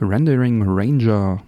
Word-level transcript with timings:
Rendering 0.00 0.62
Ranger 0.62 1.42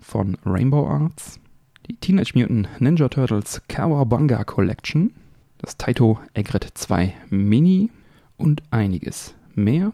von 0.00 0.36
Rainbow 0.44 0.86
Arts, 0.86 1.40
die 1.88 1.96
Teenage 1.96 2.32
Mutant 2.34 2.68
Ninja 2.78 3.08
Turtles 3.08 3.62
Kawabanga 3.66 4.44
Collection, 4.44 5.10
das 5.58 5.78
Taito 5.78 6.18
Egret 6.34 6.66
2 6.74 7.14
Mini 7.30 7.90
und 8.36 8.62
einiges 8.70 9.34
mehr. 9.54 9.92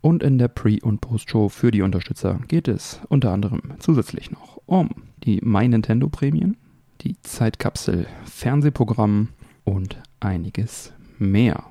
Und 0.00 0.24
in 0.24 0.38
der 0.38 0.48
Pre- 0.48 0.80
und 0.82 1.00
Post-Show 1.00 1.48
für 1.50 1.70
die 1.70 1.82
Unterstützer 1.82 2.40
geht 2.48 2.66
es 2.66 3.00
unter 3.08 3.32
anderem 3.32 3.60
zusätzlich 3.78 4.32
noch 4.32 4.60
um 4.66 4.88
die 5.22 5.40
My 5.42 5.68
Nintendo 5.68 6.08
Prämien, 6.08 6.56
die 7.02 7.20
Zeitkapsel 7.22 8.08
Fernsehprogramm 8.24 9.28
und 9.62 10.02
einiges 10.18 10.92
mehr. 11.18 11.64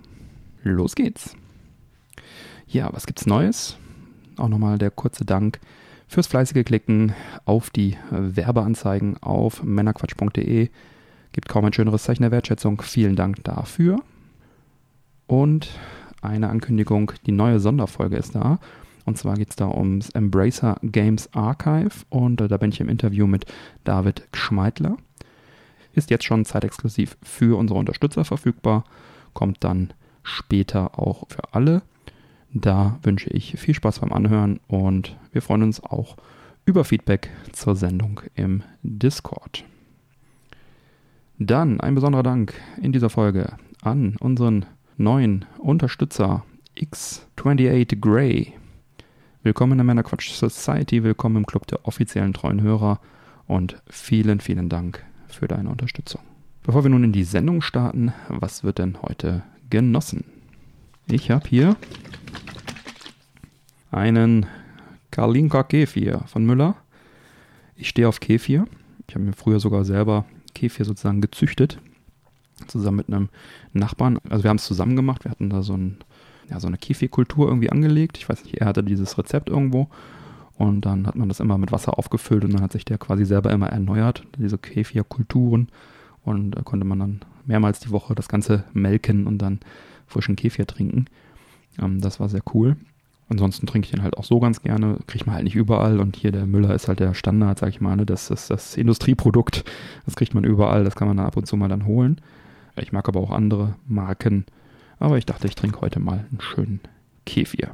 Los 0.64 0.96
geht's. 0.96 1.36
Ja, 2.66 2.94
was 2.94 3.06
gibt's 3.06 3.26
Neues? 3.26 3.78
Auch 4.40 4.48
nochmal 4.50 4.78
der 4.78 4.92
kurze 4.92 5.26
Dank 5.26 5.60
fürs 6.08 6.28
fleißige 6.28 6.64
Klicken 6.64 7.14
auf 7.46 7.70
die 7.70 7.98
Werbeanzeigen 8.10 9.18
auf 9.18 9.64
männerquatsch.de. 9.64 10.70
Gibt 11.32 11.50
kaum 11.50 11.66
ein 11.66 11.74
schöneres 11.74 12.04
Zeichen 12.04 12.24
der 12.24 12.32
Wertschätzung. 12.32 12.82
Vielen 12.82 13.16
Dank 13.16 13.44
dafür. 13.44 14.02
Und 15.28 15.70
eine 16.22 16.50
Ankündigung, 16.50 17.12
die 17.26 17.32
neue 17.32 17.60
Sonderfolge 17.60 18.18
ist 18.18 18.34
da. 18.34 18.60
Und 19.06 19.18
zwar 19.18 19.36
geht 19.36 19.52
es 19.52 19.56
da 19.56 19.68
ums 19.68 20.10
Embracer 20.12 20.78
Games 20.84 21.34
Archive 21.34 22.06
und 22.10 22.42
äh, 22.42 22.48
da 22.48 22.58
bin 22.58 22.72
ich 22.72 22.80
im 22.80 22.90
Interview 22.90 23.28
mit 23.28 23.46
David 23.84 24.28
Schmeidler. 24.34 24.98
Ist 25.94 26.12
jetzt 26.12 26.26
schon 26.26 26.46
zeitexklusiv 26.46 27.18
für 27.24 27.58
unsere 27.58 27.80
Unterstützer 27.80 28.24
verfügbar, 28.24 28.84
kommt 29.34 29.64
dann 29.64 29.94
später 30.24 31.00
auch 31.00 31.24
für 31.30 31.54
alle. 31.54 31.82
Da 32.54 32.98
wünsche 33.04 33.30
ich 33.30 33.60
viel 33.60 33.76
Spaß 33.76 34.00
beim 34.00 34.12
Anhören 34.12 34.60
und 34.68 35.18
wir 35.32 35.42
freuen 35.42 35.64
uns 35.64 35.84
auch 35.84 36.18
über 36.66 36.84
Feedback 36.84 37.30
zur 37.52 37.76
Sendung 37.76 38.22
im 38.34 38.64
Discord. 38.82 39.66
Dann 41.38 41.80
ein 41.80 41.94
besonderer 41.94 42.24
Dank 42.24 42.54
in 42.82 42.92
dieser 42.92 43.12
Folge 43.12 43.54
an 43.84 44.16
unseren 44.20 44.66
neuen 44.98 45.46
Unterstützer 45.60 46.44
X28 46.76 48.00
Grey. 48.00 48.54
Willkommen 49.44 49.74
in 49.74 49.78
der 49.78 49.86
Männerquatsch 49.86 50.32
Society, 50.32 51.04
willkommen 51.04 51.38
im 51.38 51.46
Club 51.46 51.68
der 51.68 51.88
offiziellen 51.88 52.34
treuen 52.34 52.62
Hörer 52.62 53.00
und 53.46 53.82
vielen, 53.88 54.40
vielen 54.40 54.70
Dank 54.70 55.06
für 55.28 55.48
deine 55.48 55.70
Unterstützung. 55.70 56.22
Bevor 56.64 56.84
wir 56.84 56.90
nun 56.90 57.04
in 57.04 57.14
die 57.14 57.24
Sendung 57.24 57.62
starten, 57.62 58.12
was 58.28 58.64
wird 58.64 58.80
denn 58.80 59.02
heute 59.04 59.44
genossen? 59.70 60.26
Ich 61.08 61.32
habe 61.32 61.48
hier 61.48 61.76
einen 63.92 64.46
Karlinka 65.12 65.64
Kefir 65.64 66.22
von 66.28 66.46
Müller. 66.46 66.76
Ich 67.76 67.90
stehe 67.90 68.08
auf 68.08 68.20
Kefir. 68.20 68.68
Ich 69.08 69.16
habe 69.16 69.26
mir 69.26 69.34
früher 69.34 69.60
sogar 69.60 69.86
selber 69.86 70.26
Kefir 70.54 70.86
sozusagen 70.86 71.22
gezüchtet 71.22 71.80
zusammen 72.68 72.98
mit 72.98 73.08
einem 73.08 73.30
Nachbarn. 73.74 74.20
Also 74.30 74.44
wir 74.44 74.50
haben 74.50 74.58
es 74.58 74.66
zusammen 74.66 74.96
gemacht. 74.96 75.24
Wir 75.24 75.32
hatten 75.32 75.50
da 75.50 75.62
so, 75.62 75.74
ein, 75.74 75.98
ja, 76.50 76.60
so 76.60 76.68
eine 76.68 76.78
Kefirkultur 76.78 77.48
irgendwie 77.48 77.70
angelegt. 77.70 78.18
Ich 78.18 78.28
weiß 78.28 78.44
nicht, 78.44 78.58
er 78.58 78.68
hatte 78.68 78.84
dieses 78.84 79.18
Rezept 79.18 79.50
irgendwo. 79.50 79.88
Und 80.58 80.82
dann 80.82 81.08
hat 81.08 81.16
man 81.16 81.30
das 81.30 81.40
immer 81.40 81.58
mit 81.58 81.72
Wasser 81.72 81.98
aufgefüllt 81.98 82.44
und 82.44 82.54
dann 82.54 82.62
hat 82.62 82.74
sich 82.74 82.84
der 82.84 82.98
quasi 82.98 83.24
selber 83.24 83.52
immer 83.52 83.70
erneuert, 83.70 84.24
diese 84.38 84.58
Kefirkulturen. 84.58 85.70
Und 86.24 86.52
da 86.52 86.62
konnte 86.64 86.86
man 86.86 87.00
dann 87.00 87.22
mehrmals 87.46 87.80
die 87.80 87.92
Woche 87.92 88.14
das 88.14 88.28
Ganze 88.28 88.66
melken 88.74 89.26
und 89.26 89.38
dann 89.38 89.62
frischen 90.06 90.36
Kefir 90.36 90.68
trinken. 90.68 91.06
Ähm, 91.82 92.02
das 92.02 92.20
war 92.20 92.28
sehr 92.28 92.42
cool. 92.54 92.76
Ansonsten 93.30 93.68
trinke 93.68 93.86
ich 93.86 93.92
den 93.92 94.02
halt 94.02 94.18
auch 94.18 94.24
so 94.24 94.40
ganz 94.40 94.62
gerne. 94.62 94.98
Kriegt 95.06 95.28
man 95.28 95.36
halt 95.36 95.44
nicht 95.44 95.56
überall. 95.56 96.00
Und 96.00 96.16
hier 96.16 96.32
der 96.32 96.48
Müller 96.48 96.74
ist 96.74 96.88
halt 96.88 97.00
der 97.00 97.14
Standard, 97.14 97.60
sag 97.60 97.70
ich 97.70 97.80
mal. 97.80 97.96
Ne? 97.96 98.06
Das 98.06 98.32
ist 98.32 98.50
das 98.50 98.76
Industrieprodukt. 98.76 99.64
Das 100.06 100.16
kriegt 100.16 100.34
man 100.34 100.44
überall. 100.44 100.84
Das 100.84 100.96
kann 100.96 101.08
man 101.08 101.20
ab 101.20 101.38
und 101.38 101.46
zu 101.46 101.56
mal 101.56 101.70
dann 101.70 101.86
holen. 101.86 102.20
Ich 102.76 102.92
mag 102.92 103.08
aber 103.08 103.20
auch 103.20 103.32
andere 103.32 103.76
Marken. 103.88 104.46
Aber 104.98 105.18
ich 105.18 105.26
dachte, 105.26 105.48
ich 105.48 105.56
trinke 105.56 105.82
heute 105.82 106.00
mal 106.00 106.26
einen 106.30 106.42
schönen 106.42 106.80
Kefir. 107.26 107.72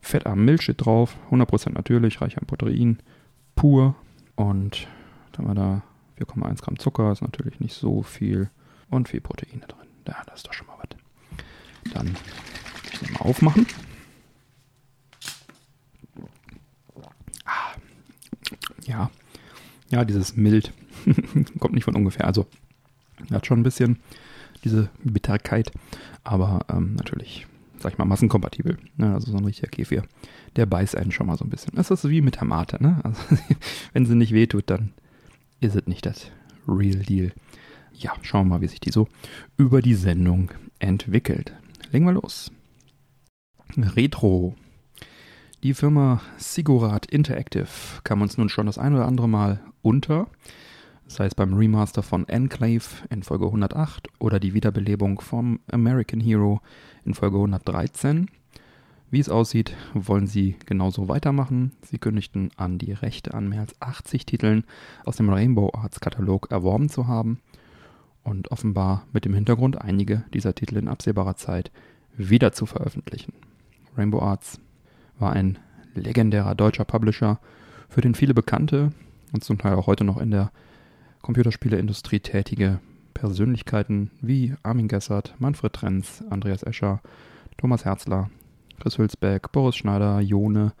Fettarm 0.00 0.44
Milch 0.44 0.62
steht 0.62 0.84
drauf, 0.84 1.16
100% 1.30 1.70
natürlich, 1.70 2.20
reich 2.20 2.36
an 2.36 2.46
Protein, 2.46 2.98
pur. 3.54 3.94
Und 4.34 4.88
dann 5.32 5.48
haben 5.48 5.56
wir 5.56 5.62
da 5.62 5.82
4,1 6.24 6.62
Gramm 6.62 6.78
Zucker, 6.78 7.12
ist 7.12 7.22
natürlich 7.22 7.60
nicht 7.60 7.74
so 7.74 8.02
viel. 8.02 8.50
Und 8.90 9.08
viel 9.08 9.22
Proteine 9.22 9.62
drin. 9.66 9.88
Ja, 10.06 10.16
das 10.26 10.40
ist 10.40 10.46
doch 10.46 10.52
schon 10.52 10.66
mal 10.66 10.76
was. 10.78 11.94
Dann 11.94 12.14
mal 13.12 13.20
aufmachen. 13.20 13.66
Ja, 18.86 19.10
ja, 19.90 20.04
dieses 20.04 20.36
Mild 20.36 20.72
kommt 21.58 21.74
nicht 21.74 21.84
von 21.84 21.96
ungefähr. 21.96 22.26
Also 22.26 22.46
hat 23.30 23.46
schon 23.46 23.60
ein 23.60 23.64
bisschen 23.64 23.98
diese 24.64 24.88
Bitterkeit, 25.02 25.72
aber 26.24 26.64
ähm, 26.68 26.94
natürlich, 26.94 27.46
sag 27.78 27.92
ich 27.92 27.98
mal, 27.98 28.04
massenkompatibel. 28.04 28.78
Ne? 28.96 29.12
Also 29.12 29.30
so 29.30 29.36
ein 29.36 29.44
richtiger 29.44 29.68
Kefir, 29.68 30.04
der 30.56 30.66
beißt 30.66 30.96
einen 30.96 31.12
schon 31.12 31.26
mal 31.26 31.36
so 31.36 31.44
ein 31.44 31.50
bisschen. 31.50 31.74
Das 31.74 31.90
ist 31.90 32.08
wie 32.08 32.20
mit 32.20 32.36
der 32.36 32.44
Mate, 32.44 32.82
ne? 32.82 33.00
Also, 33.04 33.22
wenn 33.92 34.06
sie 34.06 34.14
nicht 34.14 34.32
wehtut, 34.32 34.64
dann 34.70 34.92
ist 35.60 35.76
es 35.76 35.86
nicht 35.86 36.06
das 36.06 36.30
Real 36.66 37.00
Deal. 37.00 37.32
Ja, 37.92 38.12
schauen 38.22 38.48
wir 38.48 38.56
mal, 38.56 38.60
wie 38.62 38.68
sich 38.68 38.80
die 38.80 38.90
so 38.90 39.08
über 39.56 39.82
die 39.82 39.94
Sendung 39.94 40.50
entwickelt. 40.78 41.52
Legen 41.90 42.06
wir 42.06 42.12
los. 42.12 42.50
Retro. 43.76 44.56
Die 45.62 45.74
Firma 45.74 46.20
Sigurat 46.38 47.06
Interactive 47.06 47.68
kam 48.02 48.20
uns 48.20 48.36
nun 48.36 48.48
schon 48.48 48.66
das 48.66 48.78
ein 48.78 48.94
oder 48.94 49.06
andere 49.06 49.28
Mal 49.28 49.60
unter 49.80 50.26
sei 51.06 51.26
es 51.26 51.36
beim 51.36 51.54
Remaster 51.54 52.02
von 52.02 52.28
Enclave 52.28 52.82
in 53.10 53.22
Folge 53.22 53.46
108 53.46 54.08
oder 54.18 54.40
die 54.40 54.54
Wiederbelebung 54.54 55.20
vom 55.20 55.60
American 55.70 56.18
Hero 56.18 56.60
in 57.04 57.14
Folge 57.14 57.36
113. 57.36 58.28
Wie 59.10 59.20
es 59.20 59.28
aussieht, 59.28 59.76
wollen 59.94 60.26
sie 60.26 60.56
genauso 60.66 61.08
weitermachen. 61.08 61.70
Sie 61.82 61.98
kündigten 61.98 62.50
an, 62.56 62.78
die 62.78 62.92
Rechte 62.92 63.32
an 63.32 63.48
mehr 63.48 63.60
als 63.60 63.80
80 63.80 64.26
Titeln 64.26 64.64
aus 65.04 65.16
dem 65.16 65.28
Rainbow 65.28 65.70
Arts 65.74 66.00
Katalog 66.00 66.50
erworben 66.50 66.88
zu 66.88 67.06
haben 67.06 67.38
und 68.24 68.50
offenbar 68.50 69.06
mit 69.12 69.24
dem 69.24 69.34
Hintergrund, 69.34 69.80
einige 69.80 70.24
dieser 70.34 70.56
Titel 70.56 70.76
in 70.76 70.88
absehbarer 70.88 71.36
Zeit 71.36 71.70
wieder 72.16 72.50
zu 72.50 72.66
veröffentlichen. 72.66 73.34
Rainbow 73.96 74.22
Arts 74.22 74.58
war 75.22 75.32
ein 75.32 75.58
legendärer 75.94 76.54
deutscher 76.54 76.84
Publisher, 76.84 77.38
für 77.88 78.02
den 78.02 78.14
viele 78.14 78.34
bekannte 78.34 78.92
und 79.32 79.42
zum 79.44 79.56
Teil 79.56 79.74
auch 79.74 79.86
heute 79.86 80.04
noch 80.04 80.18
in 80.18 80.30
der 80.30 80.50
Computerspieleindustrie 81.22 82.20
tätige 82.20 82.80
Persönlichkeiten 83.14 84.10
wie 84.20 84.54
Armin 84.62 84.88
Gessert, 84.88 85.34
Manfred 85.38 85.72
Trenz, 85.72 86.24
Andreas 86.28 86.64
Escher, 86.64 87.00
Thomas 87.56 87.84
Herzler, 87.84 88.30
Chris 88.80 88.98
Hülsbeck, 88.98 89.52
Boris 89.52 89.76
Schneider, 89.76 90.20
Jone, 90.20 90.72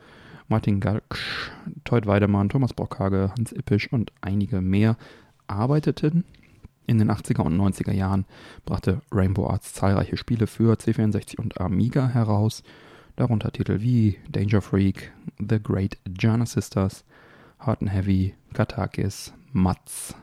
Martin 0.48 0.80
Galksch, 0.80 1.52
Teut 1.84 2.06
Weidemann, 2.06 2.48
Thomas 2.48 2.74
Brockhage, 2.74 3.32
Hans 3.38 3.52
Ippisch 3.52 3.92
und 3.92 4.12
einige 4.20 4.60
mehr 4.60 4.96
arbeiteten. 5.46 6.24
In 6.86 6.98
den 6.98 7.12
80er 7.12 7.42
und 7.42 7.56
90er 7.56 7.92
Jahren 7.92 8.24
brachte 8.64 9.02
Rainbow 9.12 9.48
Arts 9.48 9.72
zahlreiche 9.72 10.16
Spiele 10.16 10.48
für 10.48 10.74
C64 10.74 11.38
und 11.38 11.60
Amiga 11.60 12.08
heraus, 12.08 12.64
darunter 13.22 13.52
Titel 13.52 13.80
wie 13.80 14.18
Danger 14.28 14.60
Freak, 14.60 15.12
The 15.38 15.62
Great 15.62 15.96
Jana 16.18 16.44
Sisters, 16.44 17.04
Hard 17.60 17.80
and 17.80 17.92
Heavy, 17.92 18.34
Katakis, 18.52 19.32
Mats, 19.52 20.16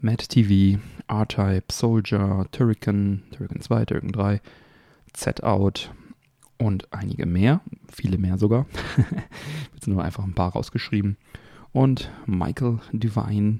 Mad 0.00 0.18
TV, 0.28 0.78
R-Type, 1.08 1.72
Soldier, 1.72 2.46
Turrican, 2.52 3.24
Turrican 3.32 3.60
2, 3.60 3.86
Turrican 3.86 4.12
3, 4.12 4.40
Z-Out 5.14 5.90
und 6.58 6.86
einige 6.92 7.26
mehr, 7.26 7.60
viele 7.92 8.18
mehr 8.18 8.38
sogar. 8.38 8.66
Jetzt 9.74 9.88
nur 9.88 10.04
einfach 10.04 10.22
ein 10.22 10.34
paar 10.34 10.52
rausgeschrieben. 10.52 11.16
Und 11.72 12.08
Michael 12.26 12.78
Devine, 12.92 13.58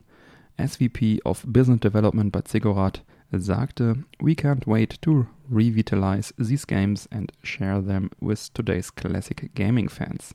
SVP 0.64 1.20
of 1.24 1.42
Business 1.48 1.80
Development 1.80 2.30
bei 2.30 2.42
Ziggurat, 2.42 3.02
sagte, 3.40 4.04
We 4.20 4.32
can't 4.32 4.66
wait 4.66 5.00
to 5.02 5.26
revitalize 5.50 6.34
these 6.38 6.66
games 6.66 7.06
and 7.10 7.32
share 7.42 7.82
them 7.82 8.10
with 8.20 8.52
today's 8.54 8.94
classic 8.94 9.54
gaming 9.54 9.88
fans. 9.88 10.34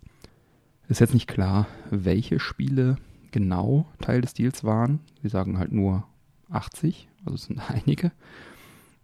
Ist 0.88 1.00
jetzt 1.02 1.14
nicht 1.14 1.28
klar, 1.28 1.68
welche 1.90 2.40
Spiele 2.40 2.98
genau 3.32 3.86
Teil 4.02 4.22
des 4.22 4.34
Deals 4.34 4.64
waren. 4.64 5.00
Sie 5.22 5.30
sagen 5.30 5.60
halt 5.60 5.72
nur 5.72 6.04
80, 6.50 7.08
also 7.26 7.36
es 7.36 7.44
sind 7.46 7.62
einige. 7.70 8.12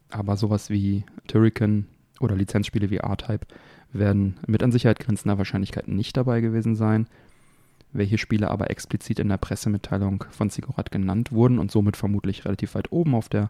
Aber 0.10 0.38
sowas 0.38 0.70
wie 0.70 1.04
Turrican 1.28 1.86
oder 2.20 2.36
Lizenzspiele 2.36 2.90
wie 2.90 2.98
R-Type 2.98 3.48
werden 3.92 4.38
mit 4.48 4.64
an 4.64 4.72
Sicherheit 4.72 5.00
grenzender 5.00 5.38
Wahrscheinlichkeit 5.38 5.88
nicht 5.88 6.18
dabei 6.18 6.42
gewesen 6.42 6.76
sein. 6.76 7.08
Welche 7.94 8.18
Spiele 8.18 8.52
aber 8.52 8.70
explizit 8.70 9.20
in 9.20 9.30
der 9.30 9.38
Pressemitteilung 9.38 10.26
von 10.32 10.50
Sigurat 10.50 10.92
genannt 10.92 11.32
wurden 11.32 11.60
und 11.60 11.72
somit 11.72 11.96
vermutlich 11.96 12.46
relativ 12.46 12.76
weit 12.76 12.92
oben 12.92 13.16
auf 13.16 13.30
der 13.30 13.50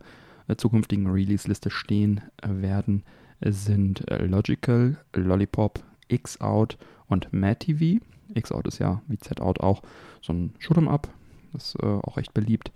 zukünftigen 0.58 1.08
Release-Liste 1.08 1.70
stehen 1.70 2.22
äh, 2.42 2.50
werden, 2.50 3.04
sind 3.42 4.10
äh, 4.10 4.26
Logical, 4.26 4.98
Lollipop, 5.14 5.84
X-Out 6.08 6.78
und 7.08 7.32
Mad 7.34 7.60
TV. 7.60 8.04
X-Out 8.34 8.68
ist 8.68 8.80
ja 8.80 9.02
wie 9.08 9.18
Z-Out 9.18 9.60
auch 9.60 9.82
so 10.22 10.34
ein 10.34 10.54
Shoot'em-Up, 10.60 11.10
das 11.54 11.76
ist 11.76 11.84
äh, 11.84 11.86
auch 11.86 12.18
recht 12.18 12.34
beliebt. 12.34 12.72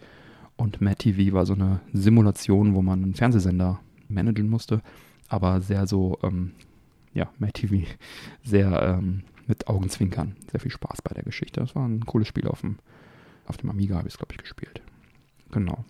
Und 0.55 0.81
Mad 0.81 0.97
TV 0.97 1.33
war 1.33 1.45
so 1.45 1.53
eine 1.53 1.79
Simulation, 1.93 2.73
wo 2.75 2.81
man 2.81 3.03
einen 3.03 3.15
Fernsehsender 3.15 3.79
managen 4.09 4.49
musste, 4.49 4.81
aber 5.29 5.61
sehr 5.61 5.87
so, 5.87 6.17
ähm, 6.23 6.51
ja, 7.13 7.29
Mad 7.39 7.53
TV, 7.53 7.87
sehr 8.43 8.81
ähm, 8.81 9.23
mit 9.47 9.67
Augenzwinkern. 9.67 10.35
Sehr 10.51 10.59
viel 10.59 10.71
Spaß 10.71 11.01
bei 11.01 11.13
der 11.13 11.23
Geschichte. 11.23 11.59
Das 11.59 11.75
war 11.75 11.87
ein 11.87 12.05
cooles 12.05 12.27
Spiel 12.27 12.47
auf 12.47 12.61
dem, 12.61 12.77
auf 13.47 13.57
dem 13.57 13.69
Amiga, 13.69 13.95
habe 13.97 14.07
ich 14.07 14.13
es, 14.13 14.17
glaube 14.17 14.33
ich, 14.33 14.37
gespielt. 14.37 14.81
Genau. 15.51 15.83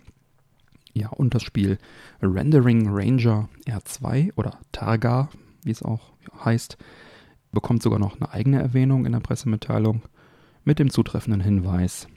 Ja, 0.94 1.10
und 1.10 1.34
das 1.34 1.44
Spiel 1.44 1.78
Rendering 2.22 2.88
Ranger 2.90 3.50
R2 3.66 4.34
oder 4.36 4.60
Targa, 4.72 5.30
wie 5.64 5.72
es 5.72 5.84
auch 5.84 6.14
heißt, 6.44 6.78
bekommt 7.52 7.84
sogar 7.84 8.00
noch 8.00 8.16
eine 8.16 8.32
eigene 8.32 8.62
Erwähnung 8.62 9.06
in 9.06 9.12
der 9.12 9.20
Pressemitteilung 9.20 10.02
mit 10.64 10.80
dem 10.80 10.90
zutreffenden 10.90 11.42
Hinweis, 11.42 12.08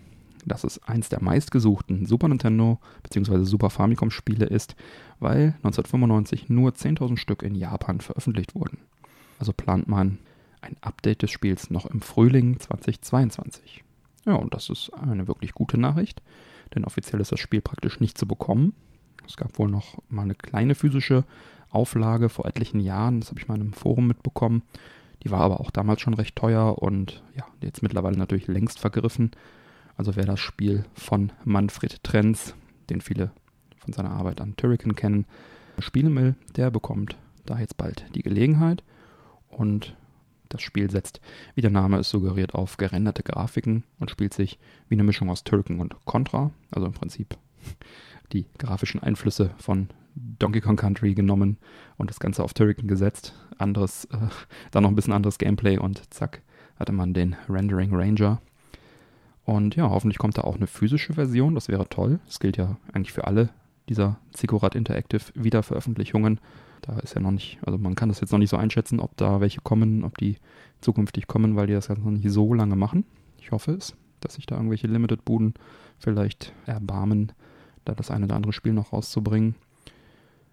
dass 0.45 0.65
es 0.65 0.83
eins 0.83 1.09
der 1.09 1.23
meistgesuchten 1.23 2.07
Super 2.07 2.29
Nintendo 2.29 2.81
bzw. 3.03 3.45
Super 3.45 3.71
Famicom 3.71 4.11
Spiele 4.11 4.47
ist, 4.47 4.75
weil 5.21 5.55
1995 5.63 6.49
nur 6.49 6.73
10.000 6.73 7.17
Stück 7.17 7.43
in 7.43 7.55
Japan 7.55 8.01
veröffentlicht 8.01 8.55
wurden. 8.55 8.79
Also 9.39 9.53
plant 9.53 9.89
man 9.89 10.19
ein 10.61 10.77
Update 10.81 11.23
des 11.23 11.31
Spiels 11.31 11.71
noch 11.71 11.87
im 11.87 12.01
Frühling 12.01 12.59
2022. 12.59 13.85
Ja, 14.25 14.35
und 14.35 14.55
das 14.55 14.71
ist 14.71 14.91
eine 14.95 15.27
wirklich 15.27 15.53
gute 15.53 15.79
Nachricht, 15.79 16.23
denn 16.75 16.85
offiziell 16.85 17.21
ist 17.21 17.33
das 17.33 17.41
Spiel 17.41 17.61
praktisch 17.61 18.01
nicht 18.01 18.19
zu 18.19 18.27
bekommen. 18.27 18.75
Es 19.27 19.37
gab 19.37 19.59
wohl 19.59 19.69
noch 19.69 19.99
mal 20.09 20.23
eine 20.23 20.35
kleine 20.35 20.75
physische 20.75 21.25
Auflage 21.71 22.29
vor 22.29 22.47
etlichen 22.47 22.81
Jahren, 22.81 23.21
das 23.21 23.31
habe 23.31 23.41
ich 23.41 23.49
mal 23.49 23.55
in 23.55 23.63
einem 23.63 23.73
Forum 23.73 24.07
mitbekommen. 24.07 24.63
Die 25.23 25.31
war 25.31 25.41
aber 25.41 25.61
auch 25.61 25.71
damals 25.71 26.01
schon 26.01 26.15
recht 26.15 26.37
teuer 26.37 26.83
und 26.83 27.23
ja, 27.37 27.47
jetzt 27.63 27.83
mittlerweile 27.83 28.19
natürlich 28.19 28.49
längst 28.49 28.79
vergriffen. 28.79 29.31
Also 29.97 30.17
wer 30.17 30.25
das 30.25 30.41
Spiel 30.41 30.85
von 30.95 31.33
Manfred 31.45 32.03
Trenz, 32.03 32.55
den 32.91 33.01
viele 33.01 33.31
von 33.79 33.93
seiner 33.93 34.11
Arbeit 34.11 34.41
an 34.41 34.57
Turrican 34.57 34.97
kennen, 34.97 35.27
spielen 35.79 36.15
will, 36.17 36.35
der 36.57 36.71
bekommt 36.71 37.17
da 37.47 37.59
jetzt 37.59 37.77
bald 37.77 38.05
die 38.15 38.23
Gelegenheit. 38.23 38.83
Und 39.49 39.97
das 40.53 40.63
Spiel 40.63 40.91
setzt, 40.91 41.21
wie 41.55 41.61
der 41.61 41.71
Name 41.71 41.99
es 41.99 42.11
suggeriert, 42.11 42.55
auf 42.55 42.77
gerenderte 42.77 43.23
Grafiken 43.23 43.85
und 43.99 44.11
spielt 44.11 44.35
sich 44.35 44.59
wie 44.89 44.95
eine 44.95 45.05
Mischung 45.05 45.31
aus 45.31 45.45
Turrican 45.45 45.81
und 45.81 45.97
Contra. 46.05 46.51
Also 46.71 46.87
im 46.87 46.93
Prinzip 46.93 47.37
die 48.33 48.47
grafischen 48.59 49.03
Einflüsse 49.03 49.51
von 49.59 49.89
Donkey 50.15 50.61
Kong 50.61 50.77
Country 50.77 51.15
genommen 51.15 51.59
und 51.97 52.11
das 52.11 52.21
Ganze 52.21 52.43
auf 52.43 52.55
Turrican 52.55 52.89
gesetzt. 52.89 53.35
Anderes, 53.59 54.07
äh, 54.07 54.19
dann 54.71 54.83
noch 54.83 54.91
ein 54.91 54.97
bisschen 54.97 55.13
anderes 55.13 55.39
Gameplay 55.39 55.79
und 55.79 56.13
zack, 56.13 56.43
hatte 56.77 56.93
man 56.93 57.15
den 57.15 57.37
Rendering 57.49 57.95
Ranger. 57.95 58.41
Und 59.45 59.75
ja, 59.75 59.89
hoffentlich 59.89 60.19
kommt 60.19 60.39
da 60.39 60.43
auch 60.43 60.57
eine 60.57 60.67
physische 60.67 61.15
Version, 61.15 61.55
das 61.55 61.69
wäre 61.69 61.89
toll. 61.89 62.21
Das 62.27 62.41
gilt 62.41 62.57
ja 62.57 62.77
eigentlich 62.93 63.13
für 63.13 63.27
alle 63.27 63.51
dieser 63.89 64.19
Ziggurat 64.33 64.75
Interactive 64.75 65.25
Wiederveröffentlichungen. 65.35 66.41
Da 66.83 66.99
ist 66.99 67.15
ja 67.15 67.21
noch 67.21 67.31
nicht, 67.31 67.59
also 67.65 67.79
man 67.79 67.95
kann 67.95 68.09
das 68.09 68.21
jetzt 68.21 68.33
noch 68.33 68.39
nicht 68.39 68.51
so 68.51 68.57
einschätzen, 68.57 69.01
ob 69.01 69.17
da 69.17 69.41
welche 69.41 69.61
kommen, 69.61 70.05
ob 70.05 70.19
die 70.19 70.37
zukünftig 70.81 71.29
kommen, 71.29 71.57
weil 71.57 71.69
die 71.69 71.73
das 71.73 71.89
jetzt 71.89 72.05
noch 72.05 72.11
nicht 72.11 72.31
so 72.31 72.53
lange 72.55 72.77
machen. 72.77 73.05
Ich 73.39 73.53
hoffe 73.53 73.73
es, 73.73 73.97
dass 74.21 74.35
sich 74.35 74.47
da 74.47 74.57
irgendwelche 74.57 74.89
Limited-Buden 74.89 75.55
vielleicht 75.99 76.53
erbarmen, 76.67 77.33
da 77.85 77.95
das 77.95 78.11
eine 78.11 78.25
oder 78.27 78.37
andere 78.37 78.53
Spiel 78.53 78.73
noch 78.73 78.93
rauszubringen. 78.93 79.55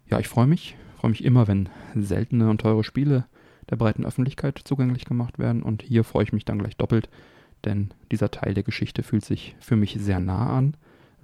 Ja, 0.08 0.18
ich 0.18 0.28
freue 0.28 0.46
mich. 0.46 0.76
Freue 0.96 1.10
mich 1.10 1.24
immer, 1.24 1.48
wenn 1.48 1.68
seltene 1.94 2.50
und 2.50 2.60
teure 2.60 2.84
Spiele 2.84 3.26
der 3.70 3.76
breiten 3.76 4.04
Öffentlichkeit 4.04 4.60
zugänglich 4.64 5.04
gemacht 5.04 5.38
werden. 5.38 5.62
Und 5.62 5.82
hier 5.82 6.04
freue 6.04 6.24
ich 6.24 6.32
mich 6.32 6.44
dann 6.44 6.58
gleich 6.58 6.76
doppelt, 6.76 7.08
denn 7.64 7.90
dieser 8.10 8.30
Teil 8.30 8.54
der 8.54 8.64
Geschichte 8.64 9.02
fühlt 9.02 9.24
sich 9.24 9.56
für 9.60 9.76
mich 9.76 9.96
sehr 9.98 10.20
nah 10.20 10.56
an. 10.56 10.74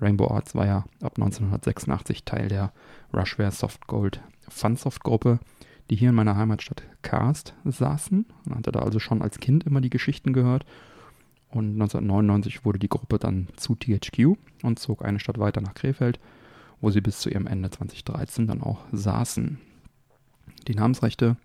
Rainbow 0.00 0.28
Arts 0.28 0.54
war 0.54 0.66
ja 0.66 0.78
ab 1.00 1.14
1986 1.16 2.25
Teil 2.25 2.48
der 2.48 2.72
Rushware 3.12 3.50
Soft 3.50 3.87
Gold 3.87 4.20
Funsoft 4.48 5.02
Gruppe, 5.02 5.40
die 5.90 5.96
hier 5.96 6.10
in 6.10 6.14
meiner 6.14 6.37
Heimatstadt 6.37 6.82
Karst 7.02 7.54
saßen. 7.64 8.26
Man 8.44 8.58
hatte 8.58 8.72
da 8.72 8.81
also 8.81 8.98
schon 8.98 9.22
als 9.22 9.38
Kind 9.38 9.64
immer 9.64 9.81
die 9.81 9.90
Geschichten 9.90 10.32
gehört. 10.32 10.64
Und 11.48 11.75
1999 11.75 12.64
wurde 12.64 12.78
die 12.78 12.88
Gruppe 12.88 13.19
dann 13.19 13.48
zu 13.56 13.76
THQ 13.76 14.37
und 14.62 14.78
zog 14.78 15.04
eine 15.04 15.20
Stadt 15.20 15.38
weiter 15.38 15.60
nach 15.60 15.75
Krefeld, 15.75 16.19
wo 16.81 16.90
sie 16.90 17.00
bis 17.00 17.20
zu 17.20 17.31
ihrem 17.31 17.46
Ende 17.46 17.70
2013 17.70 18.46
dann 18.46 18.62
auch 18.62 18.81
saßen. 18.93 19.58
Die 20.66 20.75
Namensrechte 20.75 21.37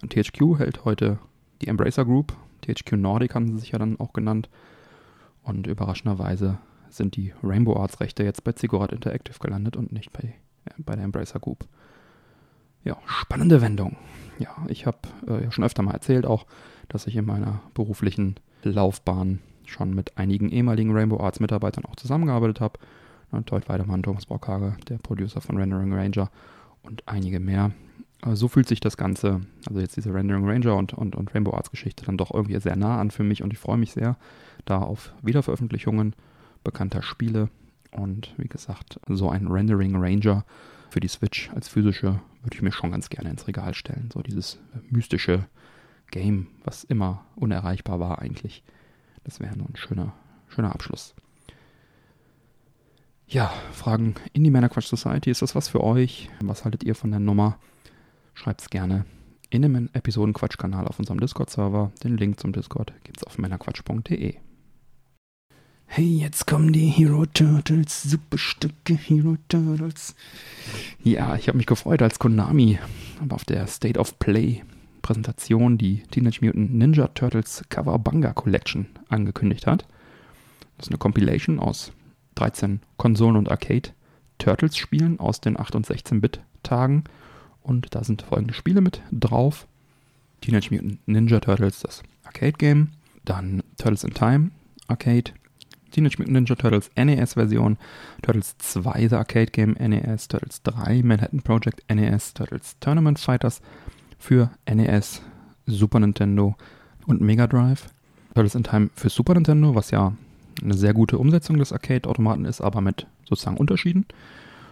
an 0.00 0.08
THQ 0.08 0.58
hält 0.58 0.84
heute 0.84 1.18
die 1.60 1.68
Embracer 1.68 2.04
Group. 2.04 2.32
THQ 2.62 2.92
Nordic 2.92 3.34
haben 3.34 3.48
sie 3.48 3.58
sich 3.58 3.72
ja 3.72 3.78
dann 3.78 3.98
auch 3.98 4.12
genannt. 4.12 4.48
Und 5.42 5.66
überraschenderweise 5.66 6.58
sind 6.94 7.16
die 7.16 7.32
Rainbow 7.42 7.76
Arts 7.76 8.00
Rechte 8.00 8.24
jetzt 8.24 8.44
bei 8.44 8.52
Ziggurat 8.52 8.92
Interactive 8.92 9.38
gelandet 9.38 9.76
und 9.76 9.92
nicht 9.92 10.12
bei, 10.12 10.34
ja, 10.66 10.74
bei 10.78 10.94
der 10.94 11.04
Embracer 11.04 11.40
Group. 11.40 11.66
Ja, 12.84 12.96
spannende 13.06 13.60
Wendung. 13.60 13.96
Ja, 14.38 14.56
ich 14.68 14.86
habe 14.86 14.98
äh, 15.26 15.44
ja 15.44 15.52
schon 15.52 15.64
öfter 15.64 15.82
mal 15.82 15.92
erzählt 15.92 16.26
auch, 16.26 16.46
dass 16.88 17.06
ich 17.06 17.16
in 17.16 17.26
meiner 17.26 17.60
beruflichen 17.74 18.36
Laufbahn 18.64 19.40
schon 19.66 19.94
mit 19.94 20.18
einigen 20.18 20.48
ehemaligen 20.48 20.92
Rainbow 20.92 21.20
Arts 21.20 21.40
Mitarbeitern 21.40 21.84
auch 21.84 21.96
zusammengearbeitet 21.96 22.60
habe. 22.60 22.78
Deut 23.46 23.68
Weidemann, 23.68 24.02
Thomas 24.02 24.26
Brockhager, 24.26 24.76
der 24.88 24.98
Producer 24.98 25.40
von 25.40 25.56
Rendering 25.56 25.94
Ranger 25.94 26.30
und 26.82 27.02
einige 27.06 27.40
mehr. 27.40 27.72
Aber 28.20 28.36
so 28.36 28.46
fühlt 28.46 28.68
sich 28.68 28.80
das 28.80 28.98
Ganze, 28.98 29.40
also 29.66 29.80
jetzt 29.80 29.96
diese 29.96 30.12
Rendering 30.12 30.46
Ranger 30.46 30.76
und, 30.76 30.92
und, 30.92 31.16
und 31.16 31.34
Rainbow 31.34 31.54
Arts 31.54 31.70
Geschichte 31.70 32.04
dann 32.04 32.18
doch 32.18 32.32
irgendwie 32.32 32.60
sehr 32.60 32.76
nah 32.76 33.00
an 33.00 33.10
für 33.10 33.24
mich 33.24 33.42
und 33.42 33.52
ich 33.52 33.58
freue 33.58 33.78
mich 33.78 33.92
sehr 33.92 34.16
da 34.64 34.80
auf 34.80 35.14
Wiederveröffentlichungen 35.22 36.14
bekannter 36.62 37.02
Spiele 37.02 37.48
und 37.90 38.34
wie 38.38 38.48
gesagt, 38.48 39.00
so 39.08 39.30
ein 39.30 39.48
Rendering 39.48 39.96
Ranger 39.96 40.44
für 40.90 41.00
die 41.00 41.08
Switch 41.08 41.50
als 41.54 41.68
physische 41.68 42.20
würde 42.42 42.54
ich 42.54 42.62
mir 42.62 42.72
schon 42.72 42.90
ganz 42.90 43.08
gerne 43.08 43.30
ins 43.30 43.46
Regal 43.46 43.74
stellen. 43.74 44.10
So 44.12 44.20
dieses 44.20 44.58
mystische 44.90 45.46
Game, 46.10 46.48
was 46.64 46.84
immer 46.84 47.24
unerreichbar 47.36 48.00
war 48.00 48.20
eigentlich. 48.20 48.62
Das 49.24 49.40
wäre 49.40 49.56
nur 49.56 49.68
ein 49.68 49.76
schöner, 49.76 50.12
schöner 50.48 50.72
Abschluss. 50.72 51.14
Ja, 53.26 53.52
Fragen 53.72 54.14
in 54.32 54.44
die 54.44 54.50
Männerquatsch 54.50 54.88
Society. 54.88 55.30
Ist 55.30 55.42
das 55.42 55.54
was 55.54 55.68
für 55.68 55.82
euch? 55.82 56.28
Was 56.42 56.64
haltet 56.64 56.84
ihr 56.84 56.94
von 56.94 57.10
der 57.10 57.20
Nummer? 57.20 57.58
Schreibt 58.34 58.60
es 58.60 58.70
gerne 58.70 59.06
in 59.48 59.62
dem 59.62 59.88
Episodenquatsch-Kanal 59.92 60.86
auf 60.86 60.98
unserem 60.98 61.20
Discord-Server. 61.20 61.92
Den 62.02 62.16
Link 62.16 62.40
zum 62.40 62.52
Discord 62.52 62.92
gibt 63.04 63.18
es 63.18 63.24
auf 63.24 63.38
männerquatsch.de. 63.38 64.36
Hey, 65.94 66.20
jetzt 66.20 66.46
kommen 66.46 66.72
die 66.72 66.86
Hero 66.86 67.26
Turtles, 67.26 68.02
Superstücke 68.04 68.94
Hero 68.94 69.36
Turtles. 69.48 70.14
Ja, 71.04 71.36
ich 71.36 71.48
habe 71.48 71.58
mich 71.58 71.66
gefreut, 71.66 72.00
als 72.00 72.18
Konami 72.18 72.78
aber 73.20 73.34
auf 73.34 73.44
der 73.44 73.66
State 73.66 74.00
of 74.00 74.18
Play 74.18 74.62
Präsentation 75.02 75.76
die 75.76 76.02
Teenage 76.10 76.38
Mutant 76.40 76.72
Ninja 76.72 77.08
Turtles 77.08 77.62
Cover 77.68 77.98
Banga 77.98 78.32
Collection 78.32 78.86
angekündigt 79.10 79.66
hat. 79.66 79.86
Das 80.78 80.86
ist 80.86 80.92
eine 80.92 80.96
Compilation 80.96 81.58
aus 81.58 81.92
13 82.36 82.80
Konsolen- 82.96 83.36
und 83.36 83.50
Arcade-Turtles-Spielen 83.50 85.20
aus 85.20 85.42
den 85.42 85.58
8- 85.58 85.76
und 85.76 85.86
16-Bit-Tagen. 85.86 87.04
Und 87.60 87.94
da 87.94 88.02
sind 88.02 88.22
folgende 88.22 88.54
Spiele 88.54 88.80
mit 88.80 89.02
drauf. 89.12 89.66
Teenage 90.40 90.70
Mutant 90.70 91.06
Ninja 91.06 91.38
Turtles, 91.40 91.80
das 91.80 92.02
Arcade-Game. 92.24 92.92
Dann 93.26 93.62
Turtles 93.76 94.04
in 94.04 94.14
Time, 94.14 94.52
Arcade. 94.88 95.32
Teenage 95.92 96.18
Mutant 96.18 96.34
Ninja 96.34 96.56
Turtles 96.56 96.90
NES-Version, 96.96 97.78
Turtles 98.22 98.56
2 98.58 99.08
The 99.08 99.16
Arcade 99.16 99.52
Game 99.52 99.76
NES, 99.78 100.28
Turtles 100.28 100.62
3 100.62 101.02
Manhattan 101.02 101.42
Project 101.42 101.82
NES, 101.88 102.34
Turtles 102.34 102.76
Tournament 102.80 103.18
Fighters 103.18 103.60
für 104.18 104.50
NES, 104.66 105.22
Super 105.66 106.00
Nintendo 106.00 106.56
und 107.06 107.20
Mega 107.20 107.46
Drive. 107.46 107.86
Turtles 108.34 108.54
in 108.54 108.64
Time 108.64 108.90
für 108.94 109.10
Super 109.10 109.34
Nintendo, 109.34 109.74
was 109.74 109.90
ja 109.90 110.12
eine 110.62 110.74
sehr 110.74 110.94
gute 110.94 111.18
Umsetzung 111.18 111.58
des 111.58 111.72
Arcade-Automaten 111.72 112.44
ist, 112.44 112.60
aber 112.60 112.80
mit 112.80 113.06
sozusagen 113.28 113.56
Unterschieden. 113.56 114.06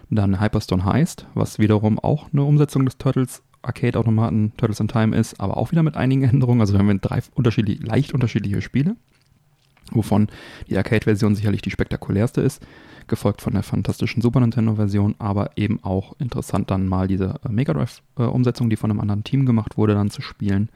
Dann 0.08 0.40
Hyperstone 0.40 0.84
Heist, 0.84 1.26
was 1.34 1.58
wiederum 1.58 1.98
auch 1.98 2.32
eine 2.32 2.42
Umsetzung 2.42 2.84
des 2.84 2.98
Turtles 2.98 3.42
Arcade-Automaten 3.62 4.52
Turtles 4.56 4.80
in 4.80 4.88
Time 4.88 5.16
ist, 5.16 5.38
aber 5.40 5.56
auch 5.56 5.70
wieder 5.70 5.82
mit 5.82 5.96
einigen 5.96 6.22
Änderungen. 6.30 6.60
Also 6.60 6.74
wir 6.74 6.80
haben 6.80 7.00
drei 7.00 7.20
unterschiedlich, 7.34 7.82
leicht 7.82 8.14
unterschiedliche 8.14 8.62
Spiele, 8.62 8.96
wovon 9.90 10.28
die 10.68 10.76
Arcade-Version 10.76 11.34
sicherlich 11.34 11.62
die 11.62 11.70
spektakulärste 11.70 12.40
ist, 12.40 12.62
gefolgt 13.06 13.42
von 13.42 13.52
der 13.52 13.62
fantastischen 13.62 14.22
Super 14.22 14.40
Nintendo-Version, 14.40 15.16
aber 15.18 15.50
eben 15.56 15.82
auch 15.82 16.14
interessant 16.18 16.70
dann 16.70 16.86
mal 16.86 17.08
diese 17.08 17.34
äh, 17.44 17.48
Mega 17.50 17.72
Drive-Umsetzung, 17.72 18.70
die 18.70 18.76
von 18.76 18.90
einem 18.90 19.00
anderen 19.00 19.24
Team 19.24 19.46
gemacht 19.46 19.76
wurde, 19.76 19.94
dann 19.94 20.10
zu 20.10 20.22
spielen. 20.22 20.70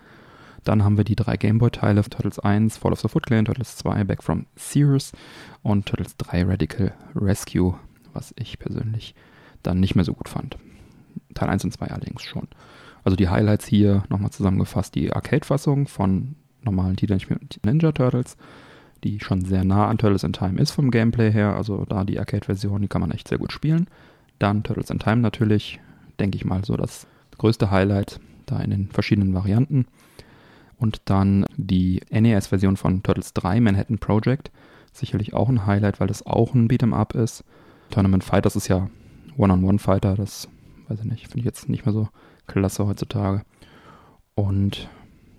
Dann 0.65 0.83
haben 0.83 0.97
wir 0.97 1.05
die 1.05 1.17
drei 1.17 1.37
Gameboy-Teile, 1.37 2.03
Turtles 2.03 2.39
1, 2.39 2.79
Fall 2.79 2.93
of 2.93 3.01
the 3.01 3.09
Foot 3.09 3.27
Clan, 3.27 3.45
Turtles 3.45 3.77
2, 3.77 4.05
Back 4.05 4.23
from 4.23 4.47
Sears 4.57 5.13
und 5.63 5.87
Turtles 5.87 6.17
3, 6.17 6.45
Radical 6.45 6.93
Rescue, 7.15 7.75
was 8.13 8.35
ich 8.37 8.59
persönlich 8.59 9.15
dann 9.63 9.81
nicht 9.81 9.95
mehr 9.95 10.05
so 10.05 10.15
gut 10.15 10.29
fand. 10.29 10.57
Teil 11.35 11.51
1 11.51 11.65
und 11.65 11.73
2 11.73 11.87
allerdings 11.87 12.23
schon. 12.23 12.49
Also 13.05 13.17
die 13.17 13.29
Highlights 13.29 13.67
hier 13.67 14.05
nochmal 14.09 14.31
zusammengefasst, 14.31 14.95
die 14.95 15.13
Arcade-Fassung 15.13 15.87
von 15.87 16.37
normalen 16.63 16.97
Teenage 16.97 17.27
Mutant 17.29 17.61
Ninja 17.65 17.93
Turtles, 17.93 18.37
die 19.05 19.21
schon 19.21 19.45
sehr 19.45 19.65
nah 19.65 19.87
an 19.89 19.99
Turtles 19.99 20.25
in 20.25 20.33
Time 20.33 20.61
ist 20.61 20.73
vom 20.73 20.91
Gameplay 20.91 21.31
her, 21.31 21.55
also 21.55 21.85
da 21.85 22.05
die 22.05 22.19
Arcade-Version, 22.19 22.83
die 22.83 22.89
kann 22.89 23.01
man 23.01 23.11
echt 23.11 23.29
sehr 23.29 23.39
gut 23.39 23.53
spielen. 23.53 23.87
Dann 24.39 24.63
Turtles 24.63 24.91
in 24.91 24.99
Time 24.99 25.19
natürlich, 25.19 25.79
denke 26.19 26.37
ich 26.37 26.45
mal 26.45 26.65
so 26.65 26.77
das 26.77 27.07
größte 27.39 27.71
Highlight, 27.71 28.19
da 28.47 28.61
in 28.61 28.71
den 28.71 28.89
verschiedenen 28.89 29.35
Varianten. 29.35 29.87
Und 30.79 31.03
dann 31.05 31.45
die 31.57 32.01
NES-Version 32.11 32.77
von 32.77 33.03
Turtles 33.03 33.33
3, 33.35 33.61
Manhattan 33.61 33.99
Project. 33.99 34.51
Sicherlich 34.93 35.35
auch 35.35 35.49
ein 35.49 35.67
Highlight, 35.67 36.01
weil 36.01 36.09
das 36.09 36.27
auch 36.27 36.55
ein 36.55 36.69
Beat'em-up 36.69 37.15
ist. 37.15 37.45
Tournament 37.91 38.25
Fighters 38.25 38.57
ist 38.57 38.69
ja 38.69 38.89
One-on-One-Fighter, 39.37 40.15
das 40.15 40.49
weiß 40.89 41.01
ich 41.01 41.05
nicht, 41.05 41.27
finde 41.27 41.41
ich 41.41 41.45
jetzt 41.45 41.69
nicht 41.69 41.87
mehr 41.87 41.93
so 41.93 42.09
klasse 42.47 42.87
heutzutage. 42.87 43.43
Und 44.35 44.89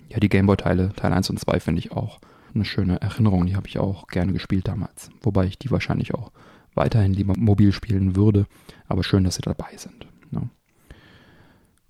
ja, 0.10 0.20
die 0.20 0.30
Gameboy-Teile, 0.30 0.94
Teil 0.96 1.14
1 1.14 1.30
und 1.30 1.40
2 1.40 1.60
finde 1.60 1.80
ich 1.80 1.92
auch 1.92 2.20
eine 2.56 2.66
schöne 2.66 3.02
Erinnerung. 3.02 3.46
Die 3.46 3.56
habe 3.56 3.68
ich 3.68 3.80
auch 3.80 4.08
gerne 4.08 4.34
gespielt 4.34 4.68
damals. 4.68 5.10
Wobei 5.22 5.46
ich 5.46 5.60
die 5.60 5.72
wahrscheinlich 5.72 6.14
auch 6.14 6.32
weiterhin 6.74 7.14
lieber 7.14 7.34
mobil 7.38 7.72
spielen 7.72 8.16
würde. 8.16 8.48
Aber 8.88 9.04
schön, 9.04 9.24
dass 9.24 9.36
sie 9.36 9.42
dabei 9.42 9.76
sind. 9.78 10.08
Ja. 10.32 10.40
Ne? 10.42 10.50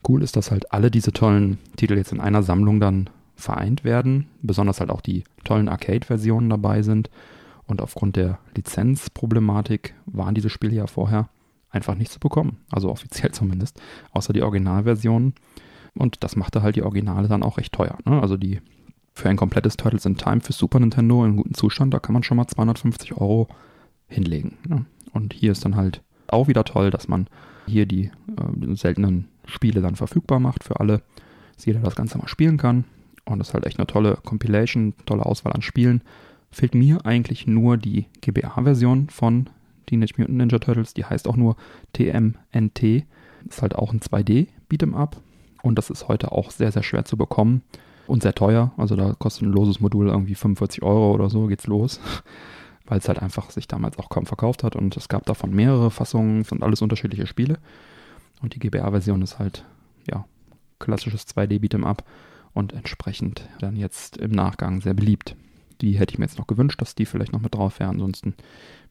Cool 0.07 0.21
ist, 0.21 0.35
dass 0.35 0.51
halt 0.51 0.71
alle 0.71 0.91
diese 0.91 1.11
tollen 1.11 1.57
Titel 1.77 1.95
jetzt 1.95 2.11
in 2.11 2.19
einer 2.19 2.43
Sammlung 2.43 2.79
dann 2.79 3.09
vereint 3.35 3.83
werden. 3.83 4.27
Besonders 4.41 4.79
halt 4.79 4.91
auch 4.91 5.01
die 5.01 5.23
tollen 5.43 5.67
Arcade-Versionen 5.67 6.49
dabei 6.49 6.83
sind. 6.83 7.09
Und 7.65 7.81
aufgrund 7.81 8.15
der 8.15 8.37
Lizenzproblematik 8.55 9.95
waren 10.05 10.35
diese 10.35 10.49
Spiele 10.49 10.75
ja 10.75 10.87
vorher 10.87 11.29
einfach 11.71 11.95
nicht 11.95 12.11
zu 12.11 12.19
bekommen. 12.19 12.57
Also 12.71 12.91
offiziell 12.91 13.31
zumindest. 13.33 13.81
Außer 14.11 14.33
die 14.33 14.43
Originalversionen. 14.43 15.33
Und 15.97 16.23
das 16.23 16.35
machte 16.35 16.61
halt 16.61 16.75
die 16.75 16.83
Originale 16.83 17.27
dann 17.27 17.43
auch 17.43 17.57
recht 17.57 17.73
teuer. 17.73 17.97
Ne? 18.05 18.21
Also 18.21 18.37
die 18.37 18.61
für 19.15 19.29
ein 19.29 19.37
komplettes 19.37 19.77
Turtles 19.77 20.05
in 20.05 20.17
Time 20.17 20.41
für 20.41 20.53
Super 20.53 20.79
Nintendo 20.79 21.25
in 21.25 21.37
gutem 21.37 21.53
Zustand, 21.53 21.93
da 21.93 21.99
kann 21.99 22.13
man 22.13 22.23
schon 22.23 22.37
mal 22.37 22.47
250 22.47 23.13
Euro 23.13 23.47
hinlegen. 24.07 24.57
Ne? 24.67 24.85
Und 25.13 25.33
hier 25.33 25.53
ist 25.53 25.63
dann 25.63 25.77
halt 25.77 26.01
auch 26.27 26.49
wieder 26.49 26.65
toll, 26.65 26.91
dass 26.91 27.07
man 27.07 27.27
hier 27.65 27.85
die 27.85 28.05
äh, 28.05 28.75
seltenen 28.75 29.29
Spiele 29.45 29.81
dann 29.81 29.95
verfügbar 29.95 30.39
macht 30.39 30.65
für 30.65 30.79
alle, 30.81 31.01
dass 31.55 31.65
jeder 31.65 31.79
das 31.79 31.95
Ganze 31.95 32.17
mal 32.17 32.27
spielen 32.27 32.57
kann. 32.57 32.83
Und 33.23 33.39
das 33.39 33.49
ist 33.49 33.53
halt 33.53 33.65
echt 33.65 33.79
eine 33.79 33.87
tolle 33.87 34.17
Compilation, 34.23 34.93
tolle 35.05 35.25
Auswahl 35.25 35.53
an 35.53 35.61
Spielen. 35.61 36.01
Fehlt 36.51 36.75
mir 36.75 37.05
eigentlich 37.05 37.47
nur 37.47 37.77
die 37.77 38.05
GBA-Version 38.21 39.09
von 39.09 39.49
Teenage 39.85 40.15
Mutant 40.17 40.37
Ninja 40.37 40.59
Turtles. 40.59 40.93
Die 40.93 41.05
heißt 41.05 41.27
auch 41.27 41.37
nur 41.37 41.55
TMNT. 41.93 43.05
Ist 43.47 43.61
halt 43.61 43.75
auch 43.75 43.93
ein 43.93 44.01
2D 44.01 44.47
Beat'em 44.69 44.93
Up. 44.93 45.21
Und 45.63 45.77
das 45.77 45.89
ist 45.89 46.07
heute 46.07 46.31
auch 46.33 46.51
sehr, 46.51 46.71
sehr 46.71 46.83
schwer 46.83 47.05
zu 47.05 47.17
bekommen 47.17 47.63
und 48.07 48.23
sehr 48.23 48.35
teuer. 48.35 48.71
Also 48.77 48.95
da 48.95 49.13
kostet 49.13 49.43
ein 49.43 49.51
loses 49.51 49.79
Modul 49.79 50.07
irgendwie 50.07 50.35
45 50.35 50.83
Euro 50.83 51.11
oder 51.11 51.29
so, 51.29 51.47
geht's 51.47 51.67
los. 51.67 51.99
Weil 52.87 52.99
es 52.99 53.07
halt 53.07 53.19
einfach 53.19 53.49
sich 53.49 53.67
damals 53.67 53.97
auch 53.97 54.09
kaum 54.09 54.27
verkauft 54.27 54.63
hat. 54.63 54.75
Und 54.75 54.95
es 54.95 55.07
gab 55.07 55.25
davon 55.25 55.51
mehrere 55.51 55.89
Fassungen, 55.89 56.43
sind 56.43 56.61
alles 56.61 56.83
unterschiedliche 56.83 57.25
Spiele. 57.25 57.57
Und 58.41 58.53
die 58.53 58.59
GBA-Version 58.59 59.23
ist 59.23 59.39
halt, 59.39 59.65
ja, 60.07 60.25
klassisches 60.77 61.27
2D 61.27 61.59
Beat'em 61.59 61.83
Up 61.83 62.03
und 62.53 62.73
entsprechend 62.73 63.47
dann 63.59 63.75
jetzt 63.75 64.17
im 64.17 64.31
Nachgang 64.31 64.81
sehr 64.81 64.93
beliebt. 64.93 65.35
Die 65.81 65.97
hätte 65.97 66.13
ich 66.13 66.19
mir 66.19 66.25
jetzt 66.25 66.37
noch 66.37 66.47
gewünscht, 66.47 66.81
dass 66.81 66.95
die 66.95 67.05
vielleicht 67.05 67.33
noch 67.33 67.41
mit 67.41 67.55
drauf 67.55 67.79
wäre. 67.79 67.89
Ansonsten 67.89 68.35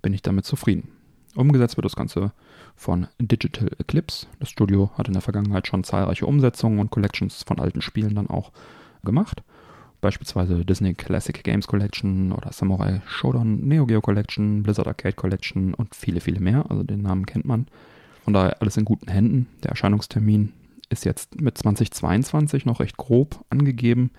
bin 0.02 0.12
ich 0.12 0.22
damit 0.22 0.44
zufrieden. 0.44 0.88
Umgesetzt 1.34 1.76
wird 1.76 1.84
das 1.84 1.96
Ganze 1.96 2.32
von 2.76 3.08
Digital 3.18 3.70
Eclipse. 3.78 4.26
Das 4.38 4.50
Studio 4.50 4.90
hat 4.96 5.08
in 5.08 5.14
der 5.14 5.22
Vergangenheit 5.22 5.66
schon 5.66 5.82
zahlreiche 5.84 6.26
Umsetzungen 6.26 6.78
und 6.78 6.90
Collections 6.90 7.42
von 7.42 7.58
alten 7.58 7.80
Spielen 7.80 8.14
dann 8.14 8.28
auch 8.28 8.52
gemacht. 9.04 9.42
Beispielsweise 10.00 10.64
Disney 10.64 10.94
Classic 10.94 11.42
Games 11.42 11.66
Collection 11.66 12.32
oder 12.32 12.52
Samurai 12.52 13.00
Shodown 13.06 13.66
Neo 13.66 13.86
Geo 13.86 14.00
Collection, 14.00 14.62
Blizzard 14.62 14.86
Arcade 14.86 15.14
Collection 15.14 15.72
und 15.72 15.94
viele, 15.94 16.20
viele 16.20 16.40
mehr. 16.40 16.70
Also 16.70 16.82
den 16.82 17.02
Namen 17.02 17.24
kennt 17.24 17.46
man. 17.46 17.66
Von 18.24 18.34
daher 18.34 18.60
alles 18.60 18.76
in 18.76 18.84
guten 18.84 19.10
Händen. 19.10 19.46
Der 19.62 19.70
Erscheinungstermin 19.70 20.52
ist 20.90 21.04
jetzt 21.04 21.40
mit 21.40 21.56
2022 21.56 22.66
noch 22.66 22.80
recht 22.80 22.96
grob 22.96 23.44
angegeben. 23.50 24.10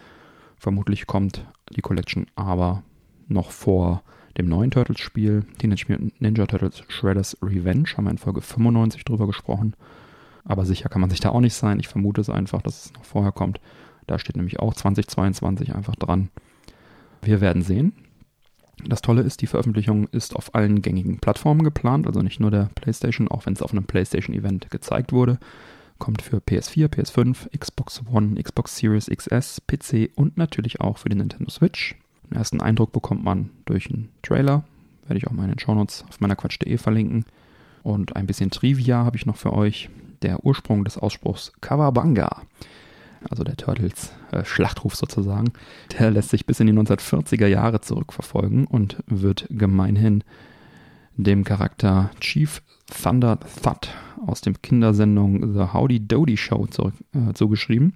Vermutlich 0.58 1.06
kommt 1.06 1.46
die 1.76 1.82
Collection 1.82 2.28
aber 2.36 2.84
noch 3.28 3.52
vor 3.52 4.02
dem 4.38 4.48
neuen 4.48 4.72
Turtles-Spiel, 4.72 5.46
Teenage 5.60 5.86
Mutant 5.88 6.20
Ninja 6.22 6.46
Turtles 6.46 6.84
Shredder's 6.88 7.38
Revenge, 7.42 7.90
haben 7.96 8.06
wir 8.06 8.12
in 8.12 8.18
Folge 8.18 8.42
95 8.42 9.06
drüber 9.06 9.28
gesprochen. 9.28 9.76
Aber 10.44 10.66
sicher 10.66 10.90
kann 10.90 11.02
man 11.02 11.10
sich 11.10 11.20
da 11.20 11.30
auch 11.30 11.40
nicht 11.40 11.54
sein. 11.56 11.80
Ich 11.80 11.88
vermute 11.88 12.22
es 12.22 12.30
einfach, 12.30 12.62
dass 12.62 12.86
es 12.86 12.94
noch 12.94 13.06
vorher 13.06 13.32
kommt. 13.32 13.60
Da 14.08 14.20
steht 14.20 14.36
nämlich 14.36 14.60
auch 14.60 14.74
2022 14.74 15.76
einfach 15.76 15.96
dran. 15.96 16.30
Wir 17.22 17.42
werden 17.42 17.62
sehen. 17.62 17.94
Das 18.84 19.02
Tolle 19.02 19.22
ist, 19.22 19.42
die 19.42 19.48
Veröffentlichung 19.48 20.08
ist 20.08 20.36
auf 20.36 20.54
allen 20.54 20.82
gängigen 20.82 21.20
Plattformen 21.20 21.64
geplant, 21.64 22.08
also 22.08 22.22
nicht 22.22 22.40
nur 22.40 22.52
der 22.52 22.70
PlayStation, 22.76 23.28
auch 23.30 23.46
wenn 23.46 23.54
es 23.54 23.62
auf 23.62 23.72
einem 23.72 23.86
PlayStation-Event 23.86 24.70
gezeigt 24.70 25.14
wurde. 25.14 25.40
Kommt 25.98 26.22
für 26.22 26.38
PS4, 26.38 26.88
PS5, 26.88 27.58
Xbox 27.58 28.02
One, 28.12 28.42
Xbox 28.42 28.76
Series 28.76 29.08
XS, 29.08 29.62
PC 29.66 30.12
und 30.16 30.38
natürlich 30.38 30.82
auch 30.82 30.98
für 30.98 31.10
die 31.10 31.16
Nintendo 31.16 31.50
Switch. 31.50 31.96
Den 32.30 32.38
ersten 32.38 32.62
Eindruck 32.62 32.92
bekommt 32.92 33.24
man 33.24 33.50
durch 33.64 33.90
einen 33.90 34.10
Trailer, 34.22 34.66
werde 35.08 35.18
ich 35.18 35.28
auch 35.28 35.32
mal 35.32 35.44
in 35.44 35.52
den 35.52 35.60
Shownotes 35.60 36.04
auf 36.10 36.20
meiner 36.20 36.36
Quatsch.de 36.36 36.78
verlinken. 36.78 37.26
Und 37.82 38.16
ein 38.16 38.28
bisschen 38.28 38.52
Trivia 38.52 39.06
habe 39.06 39.16
ich 39.16 39.26
noch 39.26 39.38
für 39.38 39.54
euch. 39.54 39.90
Der 40.22 40.44
Ursprung 40.44 40.84
des 40.84 40.98
Ausspruchs 40.98 41.54
Kawabanga, 41.62 42.42
also 43.30 43.44
der 43.44 43.58
Turtles 43.58 44.14
äh, 44.32 44.44
Schlachtruf 44.46 44.96
sozusagen, 44.96 45.52
der 45.98 46.12
lässt 46.12 46.30
sich 46.30 46.46
bis 46.46 46.60
in 46.60 46.68
die 46.68 46.74
1940er 46.74 47.48
Jahre 47.48 47.82
zurückverfolgen 47.82 48.66
und 48.66 48.98
wird 49.08 49.48
gemeinhin 49.50 50.24
dem 51.18 51.44
Charakter 51.44 52.12
Chief 52.20 52.62
Thunder 52.88 53.40
Thud 53.40 53.90
aus 54.26 54.42
dem 54.42 54.62
Kindersendung 54.62 55.54
The 55.54 55.74
Howdy 55.74 56.08
Doody 56.08 56.38
Show 56.38 56.68
zurück, 56.68 56.94
äh, 57.14 57.34
zugeschrieben. 57.34 57.94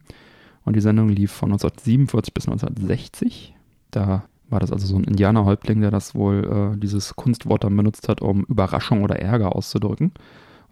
Und 0.66 0.76
die 0.76 0.82
Sendung 0.82 1.10
lief 1.10 1.32
von 1.32 1.50
1947 1.50 2.34
bis 2.34 2.48
1960. 2.48 3.56
Da 3.92 4.26
war 4.50 4.60
das 4.60 4.72
also 4.72 4.88
so 4.88 4.98
ein 4.98 5.04
Indianerhäuptling, 5.04 5.82
der 5.82 5.92
das 5.92 6.16
wohl, 6.16 6.74
äh, 6.76 6.78
dieses 6.80 7.16
Kunstwort 7.16 7.64
dann 7.64 7.76
benutzt 7.76 8.10
hat, 8.10 8.22
um 8.22 8.44
Überraschung 8.46 9.04
oder 9.04 9.20
Ärger 9.20 9.56
auszudrücken. 9.56 10.12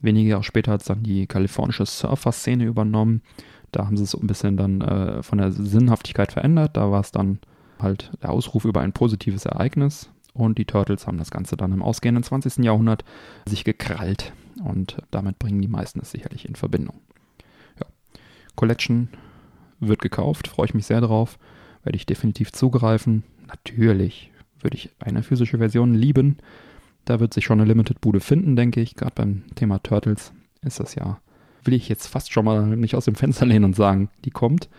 Wenige 0.01 0.30
Jahre 0.30 0.44
später 0.44 0.72
hat 0.74 0.82
es 0.82 0.88
dann 0.88 1.04
die 1.04 1.25
kalifornische 1.25 1.86
Surfer-Szene 1.86 2.66
übernommen. 2.66 3.22
Da 3.71 3.86
haben 3.86 3.97
sie 3.97 4.03
es 4.03 4.15
ein 4.15 4.27
bisschen 4.27 4.57
dann 4.57 4.81
äh, 4.81 5.24
von 5.24 5.38
der 5.38 5.51
Sinnhaftigkeit 5.51 6.31
verändert. 6.31 6.77
Da 6.77 6.91
war 6.91 7.01
es 7.01 7.12
dann 7.12 7.39
halt 7.79 8.12
der 8.21 8.31
Ausruf 8.31 8.65
über 8.65 8.81
ein 8.81 8.93
positives 8.93 9.45
Ereignis. 9.45 10.09
Und 10.33 10.57
die 10.57 10.65
Turtles 10.65 11.07
haben 11.07 11.17
das 11.17 11.31
Ganze 11.31 11.57
dann 11.57 11.74
im 11.74 11.81
ausgehenden 11.81 12.24
20. 12.24 12.63
Jahrhundert 12.63 13.03
sich 13.45 13.63
gekrallt. 13.63 14.33
Und 14.63 14.97
damit 15.12 15.39
bringen 15.39 15.62
die 15.62 15.67
meisten 15.67 16.00
es 16.00 16.12
sicherlich 16.12 16.47
in 16.47 16.55
Verbindung. 16.55 17.00
Ja. 17.79 17.86
Collection 18.55 19.09
wird 19.79 20.01
gekauft, 20.01 20.47
freue 20.47 20.67
ich 20.67 20.74
mich 20.74 20.86
sehr 20.86 21.01
drauf. 21.01 21.38
Werde 21.83 21.95
ich 21.95 22.05
definitiv 22.05 22.51
zugreifen. 22.51 23.24
Natürlich 23.47 24.31
würde 24.59 24.77
ich 24.77 24.89
eine 25.00 25.24
physische 25.24 25.57
Version 25.57 25.93
lieben. 25.93 26.38
Da 27.05 27.19
wird 27.19 27.33
sich 27.33 27.45
schon 27.45 27.59
eine 27.59 27.67
Limited-Bude 27.67 28.19
finden, 28.19 28.55
denke 28.55 28.81
ich. 28.81 28.95
Gerade 28.95 29.13
beim 29.15 29.43
Thema 29.55 29.79
Turtles 29.79 30.33
ist 30.62 30.79
das 30.79 30.95
ja, 30.95 31.19
will 31.67 31.74
ich 31.74 31.89
jetzt 31.89 32.07
fast 32.07 32.31
schon 32.31 32.45
mal 32.45 32.65
nicht 32.65 32.95
aus 32.95 33.05
dem 33.05 33.15
Fenster 33.15 33.45
lehnen 33.45 33.65
und 33.65 33.75
sagen, 33.75 34.09
die 34.25 34.31
kommt. 34.31 34.69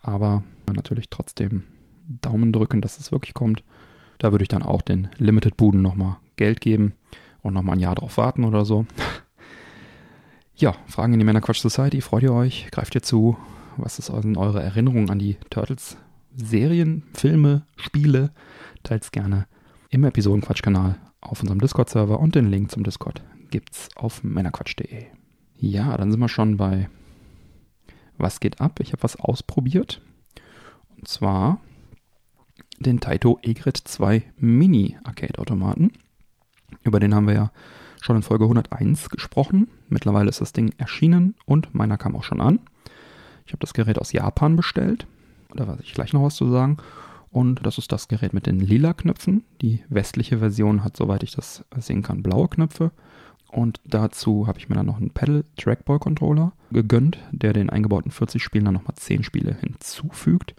Aber 0.00 0.44
natürlich 0.72 1.10
trotzdem 1.10 1.64
Daumen 2.08 2.52
drücken, 2.52 2.80
dass 2.80 2.98
es 2.98 3.12
wirklich 3.12 3.34
kommt. 3.34 3.62
Da 4.18 4.32
würde 4.32 4.44
ich 4.44 4.48
dann 4.48 4.62
auch 4.62 4.80
den 4.80 5.08
Limited-Buden 5.18 5.82
nochmal 5.82 6.16
Geld 6.36 6.60
geben 6.60 6.94
und 7.42 7.54
nochmal 7.54 7.76
ein 7.76 7.80
Jahr 7.80 7.94
drauf 7.94 8.16
warten 8.16 8.44
oder 8.44 8.64
so. 8.64 8.86
ja, 10.56 10.74
Fragen 10.86 11.12
in 11.12 11.18
die 11.18 11.24
Männerquatsch 11.24 11.60
Society. 11.60 12.00
Freut 12.00 12.22
ihr 12.22 12.32
euch? 12.32 12.68
Greift 12.70 12.94
ihr 12.94 13.02
zu? 13.02 13.36
Was 13.76 13.98
ist 13.98 14.10
eure 14.10 14.62
Erinnerung 14.62 15.10
an 15.10 15.18
die 15.18 15.36
Turtles? 15.50 15.98
Serien, 16.34 17.02
Filme, 17.14 17.62
Spiele? 17.76 18.30
Teilt 18.82 19.10
gerne 19.12 19.46
im 19.90 20.04
Episodenquatsch-Kanal 20.04 20.96
auf 21.20 21.40
unserem 21.40 21.60
Discord-Server 21.60 22.18
und 22.20 22.34
den 22.34 22.50
Link 22.50 22.70
zum 22.70 22.84
Discord 22.84 23.22
gibt's 23.50 23.88
auf 23.96 24.22
männerquatsch.de. 24.22 25.17
Ja, 25.60 25.96
dann 25.96 26.10
sind 26.10 26.20
wir 26.20 26.28
schon 26.28 26.56
bei 26.56 26.88
was 28.16 28.40
geht 28.40 28.60
ab? 28.60 28.80
Ich 28.80 28.92
habe 28.92 29.02
was 29.02 29.16
ausprobiert. 29.16 30.00
Und 30.96 31.06
zwar 31.06 31.60
den 32.80 33.00
Taito 33.00 33.38
Egret 33.42 33.76
2 33.76 34.22
Mini 34.36 34.96
Arcade-Automaten. 35.04 35.92
Über 36.82 37.00
den 37.00 37.14
haben 37.14 37.26
wir 37.26 37.34
ja 37.34 37.52
schon 38.00 38.16
in 38.16 38.22
Folge 38.22 38.44
101 38.44 39.10
gesprochen. 39.10 39.68
Mittlerweile 39.88 40.28
ist 40.28 40.40
das 40.40 40.52
Ding 40.52 40.72
erschienen 40.78 41.34
und 41.44 41.74
meiner 41.74 41.96
kam 41.96 42.14
auch 42.14 42.24
schon 42.24 42.40
an. 42.40 42.60
Ich 43.46 43.52
habe 43.52 43.60
das 43.60 43.74
Gerät 43.74 43.98
aus 43.98 44.12
Japan 44.12 44.56
bestellt. 44.56 45.06
Da 45.54 45.66
weiß 45.66 45.80
ich 45.80 45.94
gleich 45.94 46.12
noch 46.12 46.22
was 46.22 46.36
zu 46.36 46.50
sagen. 46.50 46.76
Und 47.30 47.64
das 47.64 47.78
ist 47.78 47.92
das 47.92 48.08
Gerät 48.08 48.32
mit 48.32 48.46
den 48.46 48.60
lila 48.60 48.94
Knöpfen. 48.94 49.44
Die 49.60 49.82
westliche 49.88 50.38
Version 50.38 50.84
hat, 50.84 50.96
soweit 50.96 51.22
ich 51.22 51.32
das 51.32 51.64
sehen 51.76 52.02
kann, 52.02 52.22
blaue 52.22 52.48
Knöpfe. 52.48 52.90
Und 53.50 53.80
dazu 53.84 54.46
habe 54.46 54.58
ich 54.58 54.68
mir 54.68 54.74
dann 54.74 54.86
noch 54.86 54.98
einen 54.98 55.10
Pedal 55.10 55.44
Trackball 55.56 55.98
Controller 55.98 56.52
gegönnt, 56.70 57.18
der 57.32 57.52
den 57.52 57.70
eingebauten 57.70 58.10
40 58.10 58.42
Spielen 58.42 58.66
dann 58.66 58.74
nochmal 58.74 58.96
10 58.96 59.22
Spiele 59.22 59.56
hinzufügt. 59.58 60.54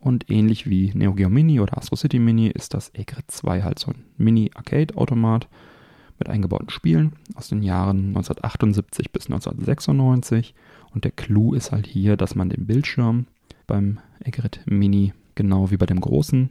Und 0.00 0.30
ähnlich 0.30 0.68
wie 0.68 0.92
Neo 0.94 1.12
Geo 1.14 1.28
Mini 1.28 1.60
oder 1.60 1.76
Astro 1.76 1.96
City 1.96 2.18
Mini 2.18 2.48
ist 2.48 2.72
das 2.72 2.94
Egret 2.94 3.30
2 3.30 3.62
halt 3.62 3.78
so 3.78 3.90
ein 3.90 4.04
Mini-Arcade-Automat 4.16 5.48
mit 6.18 6.28
eingebauten 6.28 6.70
Spielen 6.70 7.12
aus 7.34 7.48
den 7.48 7.62
Jahren 7.62 8.08
1978 8.08 9.12
bis 9.12 9.26
1996. 9.26 10.54
Und 10.94 11.04
der 11.04 11.10
Clou 11.10 11.52
ist 11.52 11.72
halt 11.72 11.86
hier, 11.86 12.16
dass 12.16 12.34
man 12.34 12.48
den 12.48 12.66
Bildschirm 12.66 13.26
beim 13.66 13.98
Egret 14.24 14.60
Mini 14.66 15.12
genau 15.34 15.70
wie 15.70 15.76
bei 15.76 15.86
dem 15.86 16.00
großen 16.00 16.50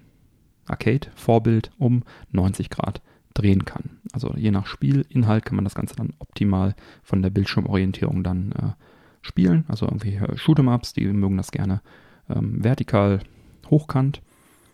Arcade-Vorbild 0.67 1.71
um 1.77 2.03
90 2.31 2.69
Grad 2.69 3.01
drehen 3.38 3.65
kann. 3.65 4.00
Also 4.13 4.34
je 4.36 4.51
nach 4.51 4.65
Spielinhalt 4.65 5.46
kann 5.46 5.56
man 5.56 5.65
das 5.65 5.75
Ganze 5.75 5.96
dann 5.96 6.13
optimal 6.20 6.75
von 7.03 7.22
der 7.22 7.29
Bildschirmorientierung 7.29 8.24
dann 8.24 8.51
äh, 8.51 8.72
spielen. 9.22 9.65
Also 9.67 9.86
irgendwie 9.86 10.15
äh, 10.15 10.36
Shoot'em-Ups, 10.36 10.94
die 10.94 11.06
mögen 11.08 11.38
das 11.38 11.51
gerne 11.51 11.82
ähm, 12.29 12.63
vertikal 12.63 13.20
hochkant 13.70 14.22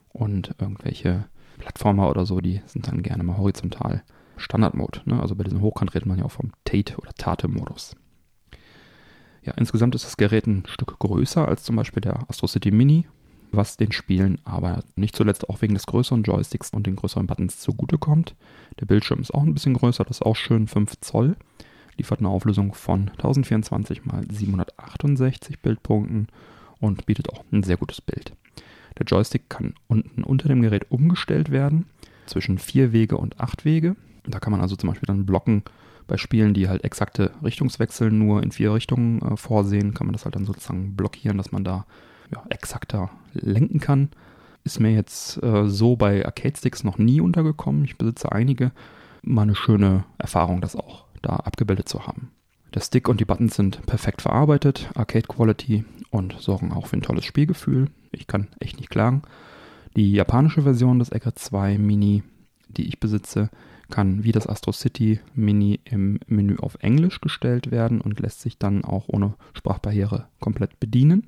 und 0.09 0.55
irgendwelche 0.59 1.25
Plattformer 1.57 2.09
oder 2.09 2.25
so, 2.25 2.39
die 2.41 2.61
sind 2.65 2.87
dann 2.87 3.03
gerne 3.03 3.23
mal 3.23 3.37
horizontal 3.37 4.03
Standardmode. 4.37 5.01
Ne? 5.05 5.19
Also 5.19 5.35
bei 5.35 5.43
diesem 5.43 5.61
Hochkant 5.61 5.93
redet 5.93 6.07
man 6.07 6.19
ja 6.19 6.25
auch 6.25 6.31
vom 6.31 6.51
Tate- 6.65 6.97
oder 6.97 7.13
Tate-Modus. 7.13 7.95
Ja, 9.43 9.53
insgesamt 9.55 9.93
ist 9.95 10.05
das 10.05 10.17
Gerät 10.17 10.47
ein 10.47 10.63
Stück 10.67 10.97
größer 10.99 11.47
als 11.47 11.63
zum 11.63 11.75
Beispiel 11.75 12.01
der 12.01 12.29
Astro 12.29 12.47
City 12.47 12.71
Mini, 12.71 13.05
was 13.55 13.77
den 13.77 13.91
Spielen 13.91 14.39
aber 14.43 14.83
nicht 14.95 15.15
zuletzt 15.15 15.49
auch 15.49 15.61
wegen 15.61 15.73
des 15.73 15.85
größeren 15.85 16.23
Joysticks 16.23 16.71
und 16.71 16.87
den 16.87 16.95
größeren 16.95 17.27
Buttons 17.27 17.59
zugutekommt. 17.59 18.35
Der 18.79 18.85
Bildschirm 18.85 19.21
ist 19.21 19.33
auch 19.33 19.43
ein 19.43 19.53
bisschen 19.53 19.73
größer, 19.73 20.03
das 20.03 20.17
ist 20.17 20.25
auch 20.25 20.35
schön 20.35 20.67
5 20.67 20.99
Zoll, 21.01 21.35
liefert 21.97 22.19
eine 22.19 22.29
Auflösung 22.29 22.73
von 22.73 23.09
1024 23.09 24.01
x 24.05 24.37
768 24.37 25.59
Bildpunkten 25.61 26.27
und 26.79 27.05
bietet 27.05 27.29
auch 27.29 27.43
ein 27.51 27.63
sehr 27.63 27.77
gutes 27.77 28.01
Bild. 28.01 28.33
Der 28.97 29.05
Joystick 29.05 29.49
kann 29.49 29.73
unten 29.87 30.23
unter 30.23 30.47
dem 30.47 30.61
Gerät 30.61 30.91
umgestellt 30.91 31.49
werden 31.49 31.85
zwischen 32.25 32.57
vier 32.57 32.91
Wege 32.91 33.17
und 33.17 33.39
acht 33.39 33.65
Wege. 33.65 33.95
Da 34.25 34.39
kann 34.39 34.51
man 34.51 34.61
also 34.61 34.75
zum 34.75 34.89
Beispiel 34.89 35.07
dann 35.07 35.25
blocken 35.25 35.63
bei 36.07 36.17
Spielen, 36.17 36.53
die 36.53 36.67
halt 36.67 36.83
exakte 36.83 37.31
Richtungswechsel 37.43 38.11
nur 38.11 38.43
in 38.43 38.51
vier 38.51 38.73
Richtungen 38.73 39.21
äh, 39.21 39.37
vorsehen, 39.37 39.93
kann 39.93 40.07
man 40.07 40.13
das 40.13 40.25
halt 40.25 40.35
dann 40.35 40.45
sozusagen 40.45 40.95
blockieren, 40.95 41.37
dass 41.37 41.51
man 41.51 41.63
da 41.63 41.85
ja, 42.33 42.43
exakter 42.49 43.09
lenken 43.33 43.79
kann. 43.79 44.09
Ist 44.63 44.79
mir 44.79 44.91
jetzt 44.91 45.41
äh, 45.43 45.67
so 45.67 45.95
bei 45.95 46.25
Arcade-Sticks 46.25 46.83
noch 46.83 46.97
nie 46.97 47.21
untergekommen. 47.21 47.83
Ich 47.85 47.97
besitze 47.97 48.31
einige. 48.31 48.71
Mal 49.21 49.43
eine 49.43 49.55
schöne 49.55 50.05
Erfahrung, 50.17 50.61
das 50.61 50.75
auch 50.75 51.05
da 51.21 51.35
abgebildet 51.37 51.87
zu 51.87 52.07
haben. 52.07 52.31
Der 52.73 52.81
Stick 52.81 53.07
und 53.07 53.19
die 53.19 53.25
Buttons 53.25 53.55
sind 53.55 53.85
perfekt 53.85 54.21
verarbeitet, 54.21 54.89
Arcade 54.95 55.27
Quality 55.27 55.85
und 56.09 56.35
sorgen 56.39 56.71
auch 56.71 56.87
für 56.87 56.97
ein 56.97 57.01
tolles 57.01 57.25
Spielgefühl. 57.25 57.89
Ich 58.11 58.27
kann 58.27 58.47
echt 58.59 58.77
nicht 58.77 58.89
klagen. 58.89 59.21
Die 59.95 60.11
japanische 60.11 60.63
Version 60.63 60.99
des 60.99 61.11
Egret 61.11 61.37
2 61.37 61.77
Mini, 61.77 62.23
die 62.67 62.87
ich 62.87 62.99
besitze, 62.99 63.49
kann 63.89 64.23
wie 64.23 64.31
das 64.31 64.47
Astro 64.47 64.71
City 64.71 65.19
Mini 65.35 65.79
im 65.85 66.19
Menü 66.25 66.57
auf 66.57 66.77
Englisch 66.79 67.21
gestellt 67.21 67.69
werden 67.69 68.01
und 68.01 68.19
lässt 68.19 68.41
sich 68.41 68.57
dann 68.57 68.83
auch 68.83 69.05
ohne 69.07 69.35
Sprachbarriere 69.53 70.25
komplett 70.39 70.79
bedienen. 70.79 71.27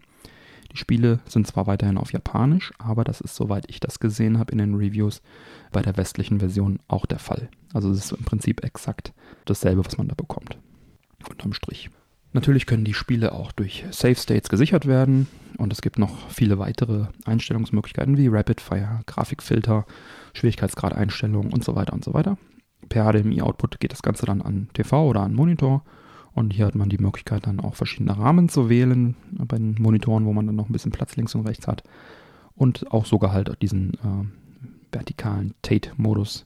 Die 0.75 0.79
Spiele 0.81 1.21
sind 1.25 1.47
zwar 1.47 1.67
weiterhin 1.67 1.97
auf 1.97 2.11
Japanisch, 2.11 2.73
aber 2.79 3.05
das 3.05 3.21
ist, 3.21 3.33
soweit 3.33 3.63
ich 3.69 3.79
das 3.79 4.01
gesehen 4.01 4.37
habe 4.37 4.51
in 4.51 4.57
den 4.57 4.75
Reviews, 4.75 5.21
bei 5.71 5.81
der 5.81 5.95
westlichen 5.95 6.39
Version 6.39 6.79
auch 6.89 7.05
der 7.05 7.19
Fall. 7.19 7.47
Also 7.73 7.89
es 7.91 7.99
ist 7.99 8.11
im 8.11 8.25
Prinzip 8.25 8.61
exakt 8.61 9.13
dasselbe, 9.45 9.85
was 9.85 9.97
man 9.97 10.09
da 10.09 10.15
bekommt. 10.15 10.57
Unterm 11.29 11.53
Strich. 11.53 11.89
Natürlich 12.33 12.65
können 12.65 12.83
die 12.83 12.93
Spiele 12.93 13.31
auch 13.31 13.53
durch 13.53 13.85
Save 13.91 14.15
States 14.15 14.49
gesichert 14.49 14.85
werden 14.85 15.27
und 15.57 15.71
es 15.71 15.81
gibt 15.81 15.97
noch 15.97 16.29
viele 16.29 16.59
weitere 16.59 17.05
Einstellungsmöglichkeiten 17.23 18.17
wie 18.17 18.27
Rapid 18.27 18.59
Fire, 18.59 18.99
Grafikfilter, 19.05 19.85
Schwierigkeitsgrad-Einstellungen 20.33 21.53
und 21.53 21.63
so 21.63 21.75
weiter 21.75 21.93
und 21.93 22.03
so 22.03 22.13
weiter. 22.13 22.37
Per 22.89 23.09
HDMI-Output 23.09 23.79
geht 23.79 23.93
das 23.93 24.01
Ganze 24.01 24.25
dann 24.25 24.41
an 24.41 24.67
TV 24.73 25.07
oder 25.07 25.21
an 25.21 25.33
Monitor 25.33 25.85
und 26.35 26.53
hier 26.53 26.67
hat 26.67 26.75
man 26.75 26.89
die 26.89 26.97
Möglichkeit 26.97 27.47
dann 27.47 27.59
auch 27.59 27.75
verschiedene 27.75 28.17
Rahmen 28.17 28.49
zu 28.49 28.69
wählen 28.69 29.15
bei 29.31 29.57
den 29.57 29.75
Monitoren, 29.79 30.25
wo 30.25 30.33
man 30.33 30.45
dann 30.45 30.55
noch 30.55 30.69
ein 30.69 30.73
bisschen 30.73 30.91
Platz 30.91 31.15
links 31.15 31.33
und 31.33 31.47
rechts 31.47 31.67
hat 31.67 31.83
und 32.55 32.91
auch 32.91 33.05
sogar 33.05 33.31
halt 33.31 33.61
diesen 33.61 33.93
äh, 33.95 34.91
vertikalen 34.91 35.53
Tate-Modus 35.61 36.45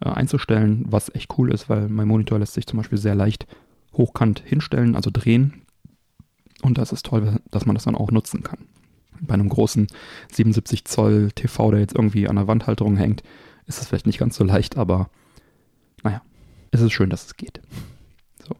äh, 0.00 0.08
einzustellen, 0.08 0.84
was 0.88 1.14
echt 1.14 1.38
cool 1.38 1.52
ist, 1.52 1.68
weil 1.68 1.88
mein 1.88 2.08
Monitor 2.08 2.38
lässt 2.38 2.54
sich 2.54 2.66
zum 2.66 2.78
Beispiel 2.78 2.98
sehr 2.98 3.14
leicht 3.14 3.46
hochkant 3.92 4.42
hinstellen, 4.44 4.96
also 4.96 5.10
drehen. 5.12 5.62
Und 6.62 6.78
das 6.78 6.92
ist 6.92 7.06
toll, 7.06 7.38
dass 7.50 7.66
man 7.66 7.74
das 7.74 7.84
dann 7.84 7.94
auch 7.94 8.10
nutzen 8.10 8.42
kann. 8.42 8.66
Bei 9.20 9.34
einem 9.34 9.48
großen 9.48 9.86
77 10.32 10.84
Zoll 10.84 11.30
TV, 11.34 11.70
der 11.70 11.80
jetzt 11.80 11.94
irgendwie 11.94 12.28
an 12.28 12.36
der 12.36 12.48
Wandhalterung 12.48 12.96
hängt, 12.96 13.22
ist 13.66 13.80
es 13.80 13.86
vielleicht 13.88 14.06
nicht 14.06 14.18
ganz 14.18 14.36
so 14.36 14.44
leicht, 14.44 14.76
aber 14.76 15.10
naja, 16.02 16.22
es 16.70 16.80
ist 16.80 16.92
schön, 16.92 17.10
dass 17.10 17.26
es 17.26 17.36
geht. 17.36 17.60
So. 18.46 18.54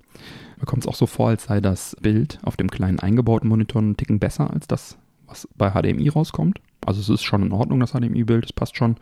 Mir 0.56 0.66
kommt 0.66 0.84
es 0.84 0.88
auch 0.88 0.94
so 0.94 1.06
vor, 1.06 1.28
als 1.28 1.44
sei 1.44 1.60
das 1.60 1.96
Bild 2.00 2.38
auf 2.42 2.56
dem 2.56 2.70
kleinen 2.70 3.00
eingebauten 3.00 3.48
Monitor 3.48 3.82
einen 3.82 3.96
Ticken 3.96 4.18
besser 4.18 4.50
als 4.50 4.66
das, 4.66 4.96
was 5.26 5.48
bei 5.56 5.70
HDMI 5.70 6.08
rauskommt. 6.08 6.60
Also 6.84 7.00
es 7.00 7.08
ist 7.08 7.24
schon 7.24 7.42
in 7.42 7.52
Ordnung, 7.52 7.80
das 7.80 7.92
HDMI-Bild, 7.92 8.44
es 8.44 8.52
passt 8.52 8.76
schon. 8.76 8.96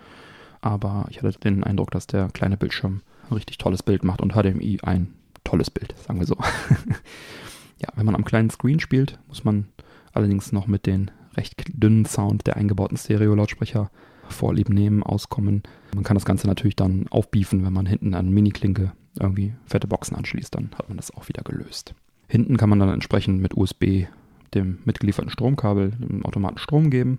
Aber 0.60 1.06
ich 1.10 1.22
hatte 1.22 1.38
den 1.38 1.62
Eindruck, 1.62 1.90
dass 1.90 2.06
der 2.06 2.28
kleine 2.28 2.56
Bildschirm 2.56 3.02
ein 3.28 3.34
richtig 3.34 3.58
tolles 3.58 3.82
Bild 3.82 4.04
macht 4.04 4.20
und 4.20 4.32
HDMI 4.32 4.78
ein 4.82 5.12
tolles 5.44 5.70
Bild, 5.70 5.94
sagen 5.98 6.18
wir 6.18 6.26
so. 6.26 6.36
ja, 7.78 7.88
wenn 7.94 8.06
man 8.06 8.14
am 8.14 8.24
kleinen 8.24 8.50
Screen 8.50 8.80
spielt, 8.80 9.18
muss 9.28 9.44
man 9.44 9.66
allerdings 10.12 10.52
noch 10.52 10.66
mit 10.66 10.86
den 10.86 11.10
recht 11.36 11.62
dünnen 11.68 12.06
Sound 12.06 12.46
der 12.46 12.56
eingebauten 12.56 12.96
Stereo-Lautsprecher 12.96 13.90
Vorlieb 14.28 14.70
nehmen, 14.70 15.02
auskommen. 15.02 15.62
Man 15.94 16.04
kann 16.04 16.14
das 16.14 16.24
Ganze 16.24 16.46
natürlich 16.46 16.76
dann 16.76 17.06
aufbiefen, 17.10 17.64
wenn 17.64 17.72
man 17.72 17.84
hinten 17.84 18.14
an 18.14 18.30
Mini-Klinke 18.30 18.92
irgendwie 19.18 19.54
fette 19.66 19.86
Boxen 19.86 20.16
anschließt, 20.16 20.54
dann 20.54 20.70
hat 20.76 20.88
man 20.88 20.96
das 20.96 21.14
auch 21.14 21.28
wieder 21.28 21.42
gelöst. 21.42 21.94
Hinten 22.28 22.56
kann 22.56 22.68
man 22.68 22.78
dann 22.78 22.88
entsprechend 22.88 23.40
mit 23.40 23.56
USB 23.56 24.06
dem 24.54 24.78
mitgelieferten 24.84 25.30
Stromkabel 25.30 25.90
dem 25.90 26.24
Automaten 26.24 26.58
Strom 26.58 26.90
geben. 26.90 27.18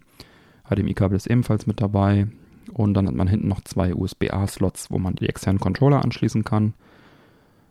HDMI-Kabel 0.69 1.15
ist 1.15 1.27
ebenfalls 1.27 1.67
mit 1.67 1.81
dabei. 1.81 2.27
Und 2.73 2.95
dann 2.95 3.08
hat 3.08 3.13
man 3.13 3.27
hinten 3.27 3.47
noch 3.47 3.62
zwei 3.62 3.93
USB-A-Slots, 3.93 4.89
wo 4.89 4.97
man 4.97 5.15
die 5.15 5.29
externen 5.29 5.60
Controller 5.60 6.03
anschließen 6.03 6.43
kann. 6.43 6.73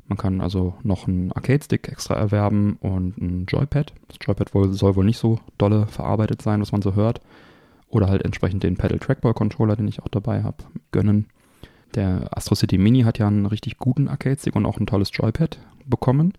Man 0.06 0.18
kann 0.18 0.40
also 0.40 0.74
noch 0.82 1.08
einen 1.08 1.32
Arcade-Stick 1.32 1.88
extra 1.88 2.14
erwerben 2.14 2.76
und 2.80 3.18
ein 3.18 3.46
Joypad. 3.46 3.92
Das 4.08 4.18
Joypad 4.20 4.50
soll 4.74 4.96
wohl 4.96 5.04
nicht 5.04 5.18
so 5.18 5.40
dolle 5.58 5.86
verarbeitet 5.86 6.42
sein, 6.42 6.60
was 6.60 6.72
man 6.72 6.82
so 6.82 6.94
hört. 6.94 7.20
Oder 7.88 8.08
halt 8.08 8.24
entsprechend 8.24 8.62
den 8.62 8.76
Pedal 8.76 8.98
Trackball 8.98 9.34
Controller, 9.34 9.76
den 9.76 9.88
ich 9.88 10.00
auch 10.00 10.08
dabei 10.08 10.42
habe, 10.42 10.58
gönnen. 10.92 11.26
Der 11.94 12.28
Astro 12.36 12.54
City 12.54 12.78
Mini 12.78 13.02
hat 13.02 13.18
ja 13.18 13.26
einen 13.26 13.46
richtig 13.46 13.78
guten 13.78 14.08
Arcade-Stick 14.08 14.56
und 14.56 14.66
auch 14.66 14.78
ein 14.78 14.86
tolles 14.86 15.10
Joypad 15.12 15.58
bekommen. 15.86 16.32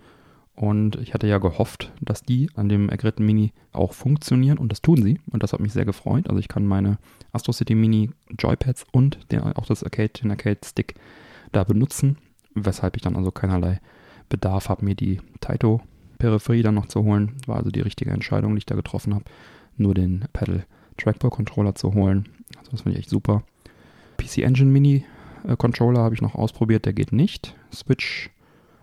Und 0.55 0.95
ich 0.97 1.13
hatte 1.13 1.27
ja 1.27 1.37
gehofft, 1.37 1.91
dass 1.99 2.23
die 2.23 2.49
an 2.55 2.69
dem 2.69 2.89
ergritten 2.89 3.25
Mini 3.25 3.51
auch 3.73 3.93
funktionieren 3.93 4.57
und 4.57 4.71
das 4.71 4.81
tun 4.81 5.01
sie. 5.01 5.19
Und 5.31 5.43
das 5.43 5.53
hat 5.53 5.59
mich 5.59 5.73
sehr 5.73 5.85
gefreut. 5.85 6.29
Also 6.29 6.39
ich 6.39 6.47
kann 6.47 6.65
meine 6.65 6.97
Astro 7.33 7.51
City 7.51 7.75
Mini 7.75 8.11
Joypads 8.37 8.85
und 8.91 9.19
den, 9.31 9.41
auch 9.41 9.65
das 9.65 9.83
Arcade, 9.83 10.13
den 10.21 10.31
Arcade-Stick 10.31 10.95
da 11.51 11.63
benutzen 11.63 12.17
weshalb 12.55 12.95
ich 12.95 13.01
dann 13.01 13.15
also 13.15 13.31
keinerlei 13.31 13.79
Bedarf 14.29 14.69
habe, 14.69 14.83
mir 14.83 14.95
die 14.95 15.21
Taito-Peripherie 15.41 16.63
dann 16.63 16.75
noch 16.75 16.87
zu 16.87 17.03
holen. 17.03 17.33
War 17.45 17.57
also 17.57 17.69
die 17.69 17.81
richtige 17.81 18.11
Entscheidung, 18.11 18.55
die 18.55 18.59
ich 18.59 18.65
da 18.65 18.75
getroffen 18.75 19.13
habe, 19.13 19.25
nur 19.77 19.93
den 19.93 20.25
Pedal 20.33 20.65
Trackball 20.97 21.29
Controller 21.29 21.75
zu 21.75 21.93
holen. 21.93 22.29
Also 22.57 22.71
das 22.71 22.81
finde 22.81 22.97
ich 22.97 23.03
echt 23.03 23.09
super. 23.09 23.43
PC 24.17 24.39
Engine 24.39 24.71
Mini 24.71 25.05
Controller 25.57 26.01
habe 26.01 26.15
ich 26.15 26.21
noch 26.21 26.35
ausprobiert, 26.35 26.85
der 26.85 26.93
geht 26.93 27.11
nicht. 27.11 27.55
Switch 27.73 28.29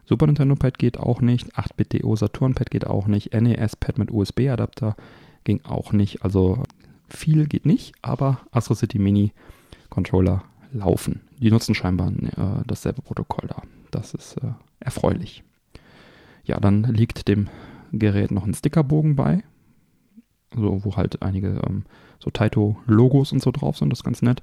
Super 0.04 0.26
Nintendo 0.26 0.56
Pad 0.56 0.78
geht 0.78 0.98
auch 0.98 1.20
nicht. 1.20 1.54
8-Bit-DO 1.54 2.16
Saturn 2.16 2.54
Pad 2.54 2.70
geht 2.70 2.86
auch 2.86 3.06
nicht. 3.06 3.32
NES 3.32 3.76
Pad 3.76 3.98
mit 3.98 4.10
USB 4.10 4.48
Adapter 4.48 4.96
ging 5.44 5.60
auch 5.64 5.92
nicht. 5.92 6.22
Also 6.24 6.64
viel 7.08 7.46
geht 7.46 7.66
nicht, 7.66 7.94
aber 8.02 8.40
Astro 8.50 8.74
City 8.74 8.98
Mini 8.98 9.32
Controller 9.90 10.44
laufen. 10.72 11.20
Die 11.38 11.50
nutzen 11.50 11.74
scheinbar 11.74 12.10
äh, 12.10 12.62
dasselbe 12.66 13.02
Protokoll 13.02 13.48
da. 13.48 13.62
Das 13.90 14.14
ist 14.14 14.36
äh, 14.38 14.52
erfreulich. 14.80 15.44
Ja, 16.44 16.58
dann 16.58 16.82
liegt 16.82 17.28
dem 17.28 17.48
Gerät 17.92 18.30
noch 18.30 18.46
ein 18.46 18.54
Stickerbogen 18.54 19.16
bei. 19.16 19.44
so, 20.54 20.84
wo 20.84 20.96
halt 20.96 21.22
einige 21.22 21.60
ähm, 21.66 21.84
so 22.18 22.30
Taito-Logos 22.30 23.32
und 23.32 23.42
so 23.42 23.50
drauf 23.50 23.76
sind, 23.76 23.90
das 23.90 24.00
ist 24.00 24.04
ganz 24.04 24.22
nett. 24.22 24.42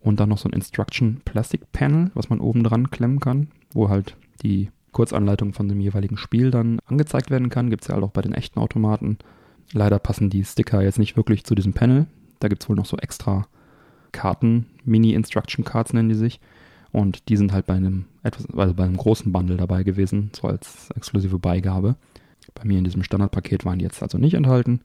Und 0.00 0.20
dann 0.20 0.28
noch 0.28 0.38
so 0.38 0.48
ein 0.48 0.52
Instruction 0.52 1.20
Plastic 1.24 1.72
Panel, 1.72 2.10
was 2.14 2.28
man 2.28 2.40
oben 2.40 2.62
dran 2.62 2.90
klemmen 2.90 3.20
kann, 3.20 3.48
wo 3.72 3.88
halt 3.88 4.16
die 4.42 4.70
Kurzanleitung 4.92 5.52
von 5.52 5.68
dem 5.68 5.80
jeweiligen 5.80 6.16
Spiel 6.16 6.50
dann 6.50 6.78
angezeigt 6.86 7.30
werden 7.30 7.48
kann. 7.48 7.70
Gibt 7.70 7.82
es 7.82 7.88
ja 7.88 7.94
halt 7.94 8.04
auch 8.04 8.12
bei 8.12 8.22
den 8.22 8.32
echten 8.32 8.58
Automaten. 8.60 9.18
Leider 9.72 9.98
passen 9.98 10.30
die 10.30 10.44
Sticker 10.44 10.80
jetzt 10.82 10.98
nicht 10.98 11.16
wirklich 11.16 11.44
zu 11.44 11.54
diesem 11.54 11.72
Panel. 11.72 12.06
Da 12.40 12.48
gibt 12.48 12.62
es 12.62 12.68
wohl 12.68 12.76
noch 12.76 12.86
so 12.86 12.96
extra 12.96 13.46
Karten, 14.12 14.66
Mini-Instruction 14.84 15.64
Cards 15.64 15.92
nennen 15.92 16.08
die 16.08 16.14
sich. 16.14 16.40
Und 16.92 17.28
die 17.28 17.36
sind 17.36 17.52
halt 17.52 17.66
bei 17.66 17.74
einem 17.74 18.06
etwas, 18.22 18.46
also 18.56 18.72
bei 18.72 18.84
einem 18.84 18.96
großen 18.96 19.32
Bundle 19.32 19.58
dabei 19.58 19.82
gewesen, 19.82 20.30
so 20.34 20.48
als 20.48 20.88
exklusive 20.96 21.38
Beigabe. 21.38 21.96
Bei 22.54 22.64
mir 22.64 22.78
in 22.78 22.84
diesem 22.84 23.02
Standardpaket 23.02 23.66
waren 23.66 23.78
die 23.78 23.84
jetzt 23.84 24.02
also 24.02 24.16
nicht 24.16 24.34
enthalten. 24.34 24.80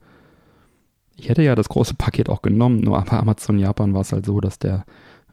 Ich 1.21 1.29
hätte 1.29 1.43
ja 1.43 1.53
das 1.53 1.69
große 1.69 1.93
Paket 1.93 2.29
auch 2.29 2.41
genommen, 2.41 2.79
nur 2.79 2.99
bei 2.99 3.17
Amazon 3.17 3.60
Japan 3.60 3.93
war 3.93 4.01
es 4.01 4.12
halt 4.12 4.25
so, 4.25 4.41
dass 4.41 4.57
der 4.57 4.86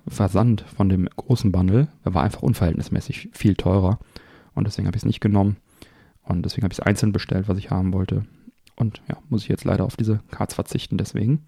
Versand 0.06 0.60
von 0.60 0.90
dem 0.90 1.08
großen 1.16 1.50
Bundle, 1.50 1.88
war 2.04 2.22
einfach 2.22 2.42
unverhältnismäßig 2.42 3.30
viel 3.32 3.54
teurer. 3.54 3.98
Und 4.54 4.66
deswegen 4.66 4.86
habe 4.86 4.96
ich 4.96 5.02
es 5.02 5.06
nicht 5.06 5.20
genommen. 5.20 5.56
Und 6.24 6.44
deswegen 6.44 6.64
habe 6.64 6.72
ich 6.72 6.78
es 6.78 6.84
einzeln 6.84 7.12
bestellt, 7.12 7.48
was 7.48 7.56
ich 7.56 7.70
haben 7.70 7.94
wollte. 7.94 8.26
Und 8.76 9.00
ja, 9.08 9.16
muss 9.30 9.44
ich 9.44 9.48
jetzt 9.48 9.64
leider 9.64 9.84
auf 9.84 9.96
diese 9.96 10.20
Cards 10.30 10.54
verzichten 10.54 10.98
deswegen. 10.98 11.46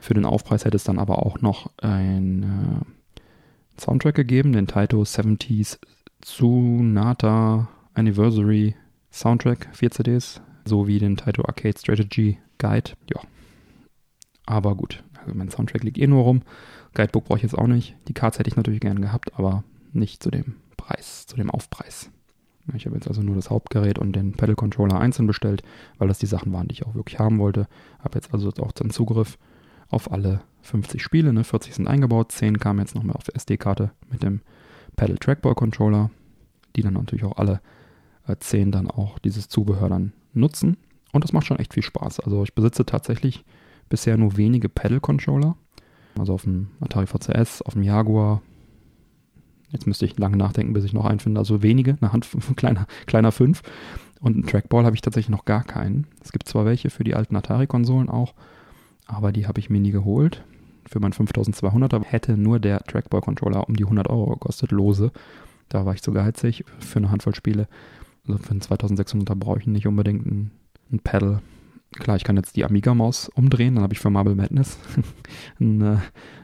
Für 0.00 0.12
den 0.14 0.26
Aufpreis 0.26 0.66
hätte 0.66 0.76
es 0.76 0.84
dann 0.84 0.98
aber 0.98 1.24
auch 1.24 1.40
noch 1.40 1.70
ein 1.78 2.42
äh, 2.42 3.80
Soundtrack 3.80 4.14
gegeben, 4.14 4.52
den 4.52 4.66
Taito 4.66 5.00
70s 5.00 5.78
Tsunata 6.20 7.68
Anniversary 7.94 8.74
Soundtrack, 9.10 9.70
4 9.72 9.90
CDs, 9.92 10.42
sowie 10.66 10.98
den 10.98 11.16
Taito 11.16 11.42
Arcade 11.46 11.78
Strategy 11.78 12.38
Guide. 12.58 12.90
Ja. 13.12 13.22
Aber 14.48 14.76
gut, 14.76 15.04
also 15.20 15.34
mein 15.34 15.50
Soundtrack 15.50 15.84
liegt 15.84 15.98
eh 15.98 16.06
nur 16.06 16.22
rum. 16.22 16.40
Guidebook 16.94 17.26
brauche 17.26 17.36
ich 17.36 17.42
jetzt 17.42 17.56
auch 17.56 17.66
nicht. 17.66 17.94
Die 18.08 18.14
Cards 18.14 18.38
hätte 18.38 18.48
ich 18.48 18.56
natürlich 18.56 18.80
gern 18.80 19.02
gehabt, 19.02 19.38
aber 19.38 19.62
nicht 19.92 20.22
zu 20.22 20.30
dem 20.30 20.54
Preis, 20.78 21.26
zu 21.26 21.36
dem 21.36 21.50
Aufpreis. 21.50 22.10
Ich 22.74 22.86
habe 22.86 22.96
jetzt 22.96 23.08
also 23.08 23.22
nur 23.22 23.36
das 23.36 23.50
Hauptgerät 23.50 23.98
und 23.98 24.14
den 24.14 24.32
Pedal 24.32 24.56
Controller 24.56 24.98
einzeln 24.98 25.26
bestellt, 25.26 25.62
weil 25.98 26.08
das 26.08 26.18
die 26.18 26.26
Sachen 26.26 26.50
waren, 26.54 26.66
die 26.66 26.76
ich 26.76 26.86
auch 26.86 26.94
wirklich 26.94 27.18
haben 27.18 27.38
wollte. 27.38 27.68
Habe 27.98 28.14
jetzt 28.14 28.32
also 28.32 28.50
auch 28.62 28.72
den 28.72 28.88
Zugriff 28.88 29.36
auf 29.90 30.10
alle 30.10 30.40
50 30.62 31.02
Spiele. 31.02 31.34
Ne? 31.34 31.44
40 31.44 31.74
sind 31.74 31.86
eingebaut, 31.86 32.32
10 32.32 32.58
kamen 32.58 32.80
jetzt 32.80 32.94
nochmal 32.94 33.16
auf 33.16 33.24
der 33.24 33.36
SD-Karte 33.36 33.90
mit 34.10 34.22
dem 34.22 34.40
Pedal 34.96 35.18
Trackball 35.18 35.54
Controller, 35.54 36.10
die 36.74 36.82
dann 36.82 36.94
natürlich 36.94 37.24
auch 37.24 37.36
alle 37.36 37.60
äh, 38.26 38.36
10 38.38 38.72
dann 38.72 38.90
auch 38.90 39.18
dieses 39.18 39.48
Zubehör 39.48 39.90
dann 39.90 40.14
nutzen. 40.32 40.78
Und 41.12 41.22
das 41.22 41.34
macht 41.34 41.46
schon 41.46 41.58
echt 41.58 41.74
viel 41.74 41.82
Spaß. 41.82 42.20
Also 42.20 42.42
ich 42.44 42.54
besitze 42.54 42.86
tatsächlich 42.86 43.44
bisher 43.88 44.16
nur 44.16 44.36
wenige 44.36 44.68
Pedal 44.68 45.00
Controller. 45.00 45.56
Also 46.18 46.34
auf 46.34 46.42
dem 46.42 46.68
Atari 46.80 47.06
VCS, 47.06 47.62
auf 47.62 47.74
dem 47.74 47.82
Jaguar, 47.82 48.42
Jetzt 49.70 49.86
müsste 49.86 50.06
ich 50.06 50.18
lange 50.18 50.36
nachdenken, 50.36 50.72
bis 50.72 50.84
ich 50.84 50.92
noch 50.92 51.04
einen 51.04 51.20
finde. 51.20 51.40
Also 51.40 51.62
wenige, 51.62 51.96
eine 52.00 52.12
Hand, 52.12 52.28
kleiner, 52.56 52.86
kleiner 53.06 53.32
fünf. 53.32 53.62
Und 54.20 54.34
einen 54.34 54.46
Trackball 54.46 54.84
habe 54.84 54.96
ich 54.96 55.02
tatsächlich 55.02 55.30
noch 55.30 55.44
gar 55.44 55.62
keinen. 55.62 56.06
Es 56.22 56.32
gibt 56.32 56.48
zwar 56.48 56.64
welche 56.64 56.90
für 56.90 57.04
die 57.04 57.14
alten 57.14 57.36
Atari-Konsolen 57.36 58.08
auch, 58.08 58.34
aber 59.06 59.30
die 59.30 59.46
habe 59.46 59.60
ich 59.60 59.70
mir 59.70 59.80
nie 59.80 59.92
geholt. 59.92 60.44
Für 60.86 61.00
meinen 61.00 61.12
5200er 61.12 62.02
hätte 62.04 62.36
nur 62.36 62.58
der 62.58 62.80
Trackball-Controller 62.80 63.68
um 63.68 63.76
die 63.76 63.84
100 63.84 64.08
Euro 64.08 64.30
gekostet, 64.32 64.72
lose. 64.72 65.12
Da 65.68 65.84
war 65.84 65.94
ich 65.94 66.02
zu 66.02 66.12
geizig 66.12 66.64
für 66.80 66.98
eine 66.98 67.10
Handvoll 67.10 67.34
Spiele. 67.34 67.68
Also 68.26 68.38
für 68.42 68.50
einen 68.50 68.60
2600er 68.60 69.34
brauche 69.34 69.58
ich 69.58 69.66
nicht 69.66 69.86
unbedingt 69.86 70.26
ein, 70.26 70.50
ein 70.90 71.00
Pedal. 71.00 71.42
Klar, 71.98 72.16
ich 72.16 72.24
kann 72.24 72.36
jetzt 72.36 72.56
die 72.56 72.64
Amiga-Maus 72.64 73.28
umdrehen, 73.28 73.74
dann 73.74 73.82
habe 73.82 73.94
ich 73.94 74.00
für 74.00 74.10
Marble 74.10 74.34
Madness 74.34 74.78
einen 75.60 75.80
äh, 75.80 75.96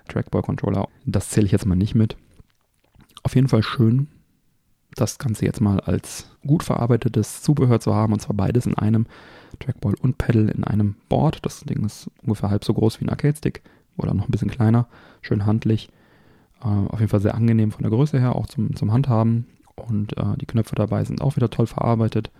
Trackball-Controller. 0.09 0.89
Das 1.07 1.31
zähle 1.31 1.47
ich 1.47 1.53
jetzt 1.53 1.67
mal 1.67 1.77
nicht 1.77 1.95
mit. 1.95 2.17
Auf 3.23 3.35
jeden 3.35 3.49
Fall 3.49 3.63
schön, 3.63 4.09
das 4.95 5.19
Ganze 5.19 5.45
jetzt 5.45 5.61
mal 5.61 5.81
als 5.81 6.29
gut 6.47 6.63
verarbeitetes 6.63 7.43
Zubehör 7.43 7.81
zu 7.81 7.95
haben, 7.95 8.13
und 8.13 8.21
zwar 8.21 8.37
beides 8.37 8.67
in 8.67 8.77
einem 8.77 9.07
Trackball 9.61 9.95
und 10.01 10.19
Pedal 10.19 10.49
in 10.49 10.65
einem 10.65 10.97
Board. 11.09 11.39
Das 11.43 11.61
Ding 11.61 11.85
ist 11.85 12.11
ungefähr 12.23 12.51
halb 12.51 12.65
so 12.65 12.75
groß 12.75 13.01
wie 13.01 13.07
ein 13.07 13.11
Arcade-Stick 13.11 13.63
oder 13.97 14.15
noch 14.15 14.29
ein 14.29 14.31
bisschen 14.31 14.51
kleiner, 14.51 14.89
schön 15.23 15.47
handlich. 15.47 15.89
Äh, 16.63 16.67
auf 16.67 17.01
jeden 17.01 17.11
Fall 17.11 17.21
sehr 17.21 17.35
angenehm 17.35 17.71
von 17.71 17.83
der 17.83 17.91
Größe 17.91 18.19
her, 18.19 18.37
auch 18.37 18.47
zum, 18.47 18.75
zum 18.75 18.93
Handhaben. 18.93 19.47
Und 19.77 20.17
äh, 20.17 20.37
die 20.41 20.47
Knöpfe 20.47 20.75
dabei 20.75 21.05
sind 21.05 21.21
auch 21.21 21.37
wieder 21.37 21.51
toll 21.51 21.67
verarbeitet. 21.67 22.31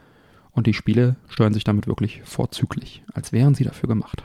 Und 0.55 0.67
die 0.67 0.75
Spiele 0.75 1.17
steuern 1.29 1.53
sich 1.53 1.65
damit 1.65 1.87
wirklich 1.87 2.23
vorzüglich, 2.23 3.03
als 3.13 3.33
wären 3.33 3.55
sie 3.55 3.65
dafür 3.65 3.89
gemacht. 3.89 4.23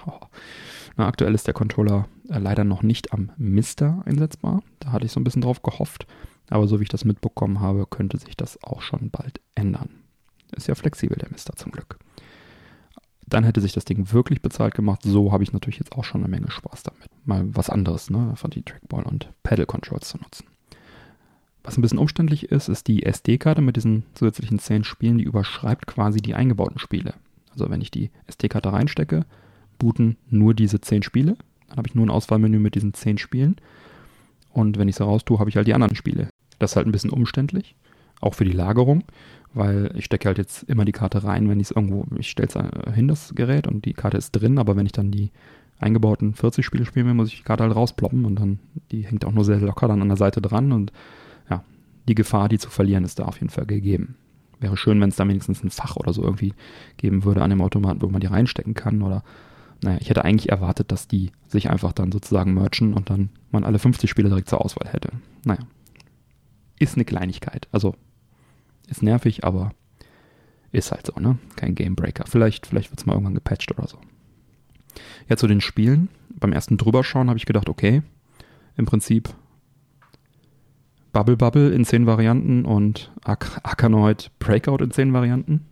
Na, 0.95 1.07
aktuell 1.07 1.33
ist 1.33 1.47
der 1.47 1.53
Controller 1.53 2.07
äh, 2.29 2.37
leider 2.37 2.63
noch 2.63 2.83
nicht 2.83 3.13
am 3.13 3.31
Mister 3.37 4.03
einsetzbar. 4.05 4.61
Da 4.79 4.91
hatte 4.91 5.05
ich 5.05 5.11
so 5.11 5.19
ein 5.19 5.23
bisschen 5.23 5.41
drauf 5.41 5.63
gehofft. 5.63 6.05
Aber 6.49 6.67
so 6.67 6.79
wie 6.79 6.83
ich 6.83 6.89
das 6.89 7.05
mitbekommen 7.05 7.59
habe, 7.59 7.85
könnte 7.85 8.17
sich 8.17 8.35
das 8.35 8.61
auch 8.63 8.81
schon 8.81 9.09
bald 9.09 9.39
ändern. 9.55 9.89
Ist 10.55 10.67
ja 10.67 10.75
flexibel, 10.75 11.17
der 11.17 11.29
Mister 11.31 11.55
zum 11.55 11.71
Glück. 11.71 11.97
Dann 13.25 13.43
hätte 13.43 13.61
sich 13.61 13.73
das 13.73 13.85
Ding 13.85 14.11
wirklich 14.11 14.41
bezahlt 14.41 14.73
gemacht. 14.73 15.01
So 15.03 15.31
habe 15.31 15.43
ich 15.43 15.53
natürlich 15.53 15.79
jetzt 15.79 15.93
auch 15.93 16.03
schon 16.03 16.21
eine 16.21 16.29
Menge 16.29 16.49
Spaß 16.49 16.83
damit. 16.83 17.07
Mal 17.25 17.45
was 17.55 17.69
anderes, 17.69 18.09
ne? 18.09 18.33
Von 18.35 18.49
die 18.49 18.63
Trackball 18.63 19.03
und 19.03 19.31
Pedal 19.43 19.67
Controls 19.67 20.09
zu 20.09 20.17
nutzen. 20.17 20.47
Was 21.63 21.77
ein 21.77 21.81
bisschen 21.81 21.99
umständlich 21.99 22.51
ist, 22.51 22.69
ist 22.69 22.87
die 22.87 23.03
SD-Karte 23.03 23.61
mit 23.61 23.75
diesen 23.75 24.03
zusätzlichen 24.13 24.59
10 24.59 24.83
Spielen, 24.83 25.17
die 25.17 25.25
überschreibt 25.25 25.87
quasi 25.87 26.21
die 26.21 26.33
eingebauten 26.33 26.79
Spiele. 26.79 27.13
Also 27.51 27.69
wenn 27.69 27.81
ich 27.81 27.91
die 27.91 28.11
SD-Karte 28.27 28.71
reinstecke, 28.71 29.25
booten 29.77 30.17
nur 30.29 30.53
diese 30.53 30.79
10 30.81 31.03
Spiele. 31.03 31.35
Dann 31.67 31.77
habe 31.77 31.87
ich 31.87 31.95
nur 31.95 32.05
ein 32.05 32.11
Auswahlmenü 32.11 32.59
mit 32.59 32.75
diesen 32.75 32.93
10 32.93 33.17
Spielen. 33.17 33.57
Und 34.51 34.77
wenn 34.77 34.87
ich 34.87 34.95
sie 34.95 35.03
raus 35.03 35.25
tue, 35.25 35.39
habe 35.39 35.49
ich 35.49 35.57
halt 35.57 35.67
die 35.67 35.73
anderen 35.73 35.95
Spiele. 35.95 36.29
Das 36.57 36.71
ist 36.71 36.75
halt 36.75 36.87
ein 36.87 36.91
bisschen 36.91 37.11
umständlich, 37.11 37.75
auch 38.19 38.33
für 38.33 38.45
die 38.45 38.51
Lagerung, 38.51 39.03
weil 39.53 39.91
ich 39.95 40.05
stecke 40.05 40.27
halt 40.27 40.37
jetzt 40.37 40.63
immer 40.63 40.85
die 40.85 40.91
Karte 40.91 41.23
rein, 41.23 41.49
wenn 41.49 41.59
ich 41.59 41.67
es 41.67 41.71
irgendwo, 41.71 42.05
ich 42.17 42.29
stelle 42.29 42.49
es 42.49 42.93
hin, 42.93 43.07
das 43.07 43.33
Gerät, 43.35 43.67
und 43.67 43.85
die 43.85 43.93
Karte 43.93 44.17
ist 44.17 44.31
drin, 44.31 44.57
aber 44.57 44.75
wenn 44.75 44.85
ich 44.85 44.91
dann 44.91 45.11
die 45.11 45.31
eingebauten 45.79 46.33
40 46.33 46.65
Spiele 46.65 46.85
spielen 46.85 47.05
will, 47.05 47.13
muss 47.13 47.29
ich 47.29 47.37
die 47.37 47.43
Karte 47.43 47.63
halt 47.63 47.75
rausploppen 47.75 48.25
und 48.25 48.35
dann, 48.35 48.59
die 48.91 49.05
hängt 49.05 49.23
auch 49.23 49.31
nur 49.31 49.45
sehr 49.45 49.61
locker 49.61 49.87
dann 49.87 50.01
an 50.01 50.09
der 50.09 50.17
Seite 50.17 50.41
dran 50.41 50.71
und 50.71 50.91
die 52.09 52.15
Gefahr, 52.15 52.49
die 52.49 52.57
zu 52.57 52.69
verlieren, 52.69 53.05
ist 53.05 53.19
da 53.19 53.25
auf 53.25 53.39
jeden 53.39 53.49
Fall 53.49 53.65
gegeben. 53.65 54.15
Wäre 54.59 54.75
schön, 54.75 54.99
wenn 54.99 55.09
es 55.09 55.15
da 55.15 55.27
wenigstens 55.27 55.63
ein 55.63 55.69
Fach 55.69 55.95
oder 55.95 56.11
so 56.11 56.23
irgendwie 56.23 56.53
geben 56.97 57.23
würde 57.23 57.41
an 57.41 57.49
dem 57.49 57.61
Automaten, 57.61 58.01
wo 58.01 58.09
man 58.09 58.19
die 58.19 58.27
reinstecken 58.27 58.73
kann 58.73 59.01
oder 59.01 59.23
naja, 59.81 59.97
ich 60.01 60.09
hätte 60.09 60.25
eigentlich 60.25 60.49
erwartet, 60.49 60.91
dass 60.91 61.07
die 61.07 61.31
sich 61.47 61.69
einfach 61.69 61.93
dann 61.93 62.11
sozusagen 62.11 62.53
merchen 62.53 62.93
und 62.93 63.09
dann 63.09 63.29
man 63.51 63.63
alle 63.63 63.79
50 63.79 64.09
Spiele 64.09 64.27
direkt 64.27 64.49
zur 64.49 64.59
Auswahl 64.59 64.91
hätte. 64.91 65.11
Naja, 65.45 65.61
ist 66.79 66.95
eine 66.95 67.05
Kleinigkeit. 67.05 67.69
Also 67.71 67.95
ist 68.87 69.03
nervig, 69.03 69.45
aber 69.45 69.71
ist 70.71 70.91
halt 70.91 71.05
so, 71.05 71.13
ne? 71.19 71.37
Kein 71.55 71.75
Gamebreaker. 71.75 72.25
Vielleicht, 72.27 72.67
vielleicht 72.67 72.91
wird 72.91 72.99
es 72.99 73.05
mal 73.05 73.13
irgendwann 73.13 73.35
gepatcht 73.35 73.71
oder 73.71 73.87
so. 73.87 73.99
Ja, 75.29 75.37
zu 75.37 75.47
den 75.47 75.61
Spielen. 75.61 76.09
Beim 76.29 76.51
ersten 76.51 76.77
drüberschauen 76.77 77.29
habe 77.29 77.37
ich 77.37 77.45
gedacht, 77.45 77.69
okay, 77.69 78.01
im 78.75 78.85
Prinzip 78.85 79.29
Bubble 81.19 81.35
Bubble 81.35 81.69
in 81.71 81.83
10 81.83 82.05
Varianten 82.05 82.63
und 82.63 83.11
Ak 83.25 83.59
Arkanoid 83.63 84.31
Breakout 84.39 84.81
in 84.81 84.91
10 84.91 85.11
Varianten. 85.11 85.65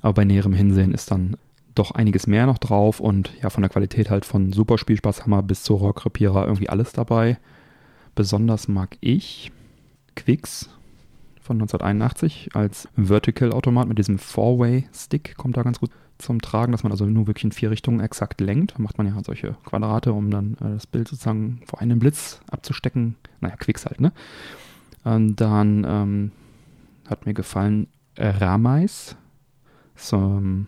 Aber 0.00 0.14
bei 0.14 0.24
näherem 0.24 0.54
Hinsehen 0.54 0.94
ist 0.94 1.10
dann 1.10 1.36
doch 1.74 1.90
einiges 1.90 2.26
mehr 2.26 2.46
noch 2.46 2.56
drauf 2.56 2.98
und 2.98 3.32
ja, 3.42 3.50
von 3.50 3.60
der 3.60 3.68
Qualität 3.68 4.08
halt 4.08 4.24
von 4.24 4.54
Super 4.54 4.78
Spielspaßhammer 4.78 5.42
bis 5.42 5.62
zu 5.62 5.74
Rohrkrepierer 5.74 6.46
irgendwie 6.46 6.70
alles 6.70 6.94
dabei. 6.94 7.36
Besonders 8.14 8.66
mag 8.66 8.96
ich 9.02 9.52
Quicks 10.14 10.70
von 11.42 11.56
1981 11.56 12.52
als 12.54 12.88
Vertical-Automat 12.96 13.88
mit 13.88 13.98
diesem 13.98 14.18
Four-Way-Stick 14.18 15.36
kommt 15.36 15.58
da 15.58 15.64
ganz 15.64 15.80
gut 15.80 15.90
zum 16.18 16.40
Tragen, 16.40 16.72
dass 16.72 16.82
man 16.82 16.92
also 16.92 17.04
nur 17.06 17.26
wirklich 17.26 17.44
in 17.44 17.52
vier 17.52 17.70
Richtungen 17.70 18.00
exakt 18.00 18.40
lenkt. 18.40 18.74
Da 18.74 18.82
macht 18.82 18.98
man 18.98 19.06
ja 19.06 19.22
solche 19.22 19.56
Quadrate, 19.64 20.12
um 20.12 20.30
dann 20.30 20.54
äh, 20.54 20.74
das 20.74 20.86
Bild 20.86 21.08
sozusagen 21.08 21.60
vor 21.66 21.80
einem 21.80 21.98
Blitz 21.98 22.40
abzustecken. 22.50 23.16
Naja, 23.40 23.56
Quicks 23.56 23.86
halt, 23.86 24.00
ne? 24.00 24.12
Und 25.04 25.36
dann 25.36 25.84
ähm, 25.88 26.32
hat 27.08 27.26
mir 27.26 27.34
gefallen 27.34 27.88
äh, 28.16 28.28
Ramais. 28.28 29.16
So, 29.94 30.16
ähm, 30.16 30.66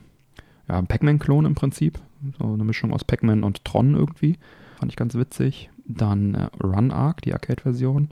ja, 0.68 0.78
ein 0.78 0.86
Pac-Man-Klon 0.86 1.44
im 1.44 1.54
Prinzip. 1.54 1.98
So 2.38 2.52
eine 2.52 2.64
Mischung 2.64 2.92
aus 2.92 3.04
Pac-Man 3.04 3.42
und 3.42 3.64
Tron 3.64 3.94
irgendwie. 3.94 4.38
Fand 4.78 4.92
ich 4.92 4.96
ganz 4.96 5.14
witzig. 5.14 5.70
Dann 5.86 6.34
äh, 6.34 6.48
Run 6.62 6.92
Arc, 6.92 7.22
die 7.22 7.32
Arcade-Version 7.32 8.10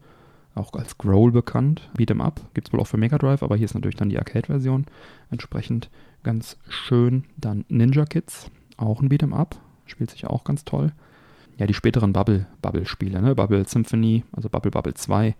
auch 0.57 0.73
als 0.73 0.99
Growl 0.99 1.33
bekannt. 1.33 1.89
Beat'em 1.97 2.21
Up 2.21 2.41
gibt 2.55 2.69
es 2.69 2.73
wohl 2.73 2.81
auch 2.81 2.87
für 2.87 2.97
Mega 2.97 3.19
Drive, 3.19 3.43
aber 3.43 3.57
hier 3.57 3.67
ist 3.67 3.75
natürlich 3.75 3.97
dann 3.97 4.09
die 4.09 4.19
Arcade-Version 4.19 4.87
entsprechend 5.31 5.91
ganz 6.23 6.57
schön. 6.69 7.25
Dann 7.37 7.65
Ninja 7.69 8.05
Kids, 8.05 8.51
auch 8.77 9.01
ein 9.01 9.09
Beat'em 9.09 9.35
Up, 9.35 9.57
spielt 9.87 10.11
sich 10.11 10.27
auch 10.27 10.45
ganz 10.45 10.65
toll. 10.65 10.93
Ja, 11.59 11.67
die 11.67 11.75
späteren 11.75 12.13
Bubble-Bubble-Spiele, 12.13 13.23
ne? 13.23 13.35
Bubble 13.35 13.67
Symphony, 13.67 14.25
also 14.33 14.49
Bubble 14.49 14.71
Bubble 14.71 14.95
2 14.95 15.35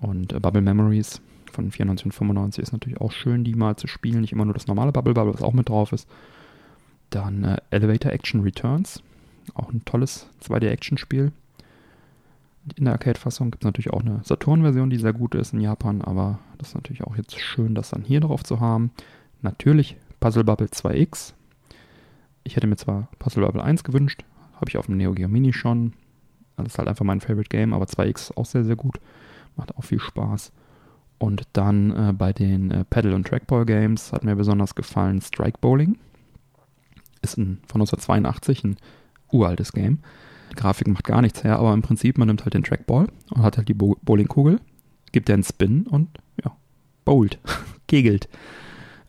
und 0.00 0.32
äh, 0.32 0.40
Bubble 0.40 0.62
Memories 0.62 1.20
von 1.52 1.70
94 1.70 2.06
und 2.06 2.12
95 2.12 2.62
ist 2.62 2.72
natürlich 2.72 3.00
auch 3.00 3.12
schön, 3.12 3.44
die 3.44 3.54
mal 3.54 3.76
zu 3.76 3.86
spielen. 3.86 4.20
Nicht 4.20 4.32
immer 4.32 4.44
nur 4.44 4.54
das 4.54 4.66
normale 4.66 4.92
Bubble 4.92 5.14
Bubble, 5.14 5.34
was 5.34 5.42
auch 5.42 5.52
mit 5.52 5.68
drauf 5.68 5.92
ist. 5.92 6.08
Dann 7.10 7.44
äh, 7.44 7.58
Elevator 7.70 8.12
Action 8.12 8.40
Returns, 8.40 9.02
auch 9.54 9.70
ein 9.70 9.84
tolles 9.84 10.28
2D-Action-Spiel. 10.42 11.32
In 12.76 12.84
der 12.84 12.94
Arcade-Fassung 12.94 13.50
gibt 13.50 13.64
es 13.64 13.66
natürlich 13.66 13.92
auch 13.92 14.00
eine 14.00 14.20
Saturn-Version, 14.24 14.88
die 14.88 14.96
sehr 14.96 15.12
gut 15.12 15.34
ist 15.34 15.52
in 15.52 15.60
Japan, 15.60 16.00
aber 16.00 16.38
das 16.58 16.68
ist 16.68 16.74
natürlich 16.74 17.04
auch 17.04 17.16
jetzt 17.16 17.38
schön, 17.38 17.74
das 17.74 17.90
dann 17.90 18.02
hier 18.02 18.20
drauf 18.20 18.42
zu 18.42 18.60
haben. 18.60 18.90
Natürlich 19.42 19.96
Puzzle 20.20 20.44
Bubble 20.44 20.68
2X. 20.68 21.34
Ich 22.42 22.56
hätte 22.56 22.66
mir 22.66 22.76
zwar 22.76 23.08
Puzzle 23.18 23.44
Bubble 23.44 23.62
1 23.62 23.84
gewünscht, 23.84 24.24
habe 24.54 24.68
ich 24.68 24.78
auf 24.78 24.86
dem 24.86 24.96
Neo 24.96 25.12
Geo 25.12 25.28
Mini 25.28 25.52
schon. 25.52 25.92
Das 26.56 26.68
ist 26.68 26.78
halt 26.78 26.88
einfach 26.88 27.04
mein 27.04 27.20
Favorite 27.20 27.48
Game, 27.48 27.74
aber 27.74 27.84
2X 27.84 28.14
ist 28.16 28.36
auch 28.36 28.46
sehr, 28.46 28.64
sehr 28.64 28.76
gut. 28.76 29.00
Macht 29.56 29.76
auch 29.76 29.84
viel 29.84 30.00
Spaß. 30.00 30.52
Und 31.18 31.42
dann 31.52 31.90
äh, 31.90 32.12
bei 32.12 32.32
den 32.32 32.70
äh, 32.70 32.84
Pedal- 32.84 33.14
und 33.14 33.26
Trackball 33.26 33.64
Games 33.66 34.12
hat 34.12 34.24
mir 34.24 34.36
besonders 34.36 34.74
gefallen 34.74 35.20
Strike 35.20 35.58
Bowling. 35.60 35.98
Ist 37.22 37.38
ein, 37.38 37.60
von 37.66 37.80
1982 37.80 38.64
ein 38.64 38.76
uraltes 39.30 39.72
Game. 39.72 40.00
Grafik 40.54 40.88
macht 40.88 41.04
gar 41.04 41.22
nichts 41.22 41.44
her, 41.44 41.58
aber 41.58 41.72
im 41.72 41.82
Prinzip, 41.82 42.18
man 42.18 42.28
nimmt 42.28 42.44
halt 42.44 42.54
den 42.54 42.62
Trackball 42.62 43.08
und 43.30 43.42
hat 43.42 43.56
halt 43.56 43.68
die 43.68 43.74
Bo 43.74 43.96
Bowlingkugel, 44.02 44.60
gibt 45.12 45.28
der 45.28 45.34
einen 45.34 45.44
Spin 45.44 45.86
und 45.86 46.08
ja, 46.44 46.56
bowlt, 47.04 47.38
kegelt. 47.88 48.28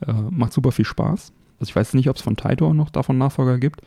Äh, 0.05 0.13
macht 0.29 0.53
super 0.53 0.71
viel 0.71 0.85
Spaß. 0.85 1.31
Also 1.59 1.69
ich 1.69 1.75
weiß 1.75 1.93
nicht, 1.93 2.09
ob 2.09 2.17
es 2.17 2.21
von 2.21 2.35
Taito 2.35 2.73
noch 2.73 2.89
davon 2.89 3.17
Nachfolger 3.17 3.57
gibt, 3.59 3.81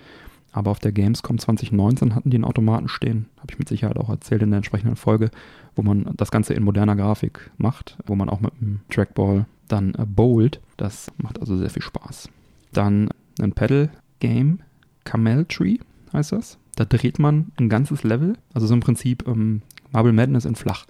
aber 0.53 0.71
auf 0.71 0.79
der 0.79 0.93
Gamescom 0.93 1.39
2019 1.39 2.15
hatten 2.15 2.31
die 2.31 2.37
einen 2.37 2.45
Automaten 2.45 2.89
stehen, 2.89 3.27
habe 3.37 3.49
ich 3.51 3.59
mit 3.59 3.69
Sicherheit 3.69 3.99
auch 3.99 4.09
erzählt 4.09 4.43
in 4.43 4.51
der 4.51 4.59
entsprechenden 4.59 4.97
Folge, 4.97 5.31
wo 5.77 5.83
man 5.83 6.11
das 6.17 6.31
Ganze 6.31 6.55
in 6.55 6.63
moderner 6.63 6.97
Grafik 6.97 7.51
macht, 7.59 7.99
wo 8.07 8.15
man 8.15 8.29
auch 8.31 8.41
mit 8.41 8.53
dem 8.61 8.81
Trackball 8.89 9.47
dann 9.69 9.95
äh, 9.95 10.07
bowlt. 10.07 10.61
Das 10.77 11.13
macht 11.19 11.41
also 11.41 11.57
sehr 11.57 11.71
viel 11.71 11.83
Spaß. 11.83 12.31
Dann 12.73 13.11
ein 13.41 13.53
Pedal-Game, 13.53 14.61
Camel 15.05 15.45
Tree 15.45 15.79
heißt 16.13 16.33
das. 16.33 16.59
Da 16.79 16.85
dreht 16.85 17.19
man 17.19 17.51
ein 17.59 17.69
ganzes 17.69 18.05
Level, 18.05 18.39
also 18.55 18.69
so 18.69 18.75
im 18.75 18.79
Prinzip 18.79 19.27
ähm, 19.27 19.63
Marble 19.91 20.13
Madness 20.13 20.45
in 20.45 20.55
flach. 20.55 20.87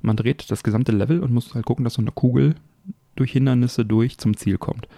Man 0.00 0.16
dreht 0.16 0.50
das 0.50 0.62
gesamte 0.62 0.92
Level 0.92 1.20
und 1.20 1.30
muss 1.30 1.54
halt 1.54 1.66
gucken, 1.66 1.84
dass 1.84 1.92
so 1.92 2.00
eine 2.00 2.10
Kugel 2.10 2.54
durch 3.16 3.32
Hindernisse 3.32 3.84
durch 3.84 4.16
zum 4.16 4.34
Ziel 4.34 4.56
kommt. 4.56 4.88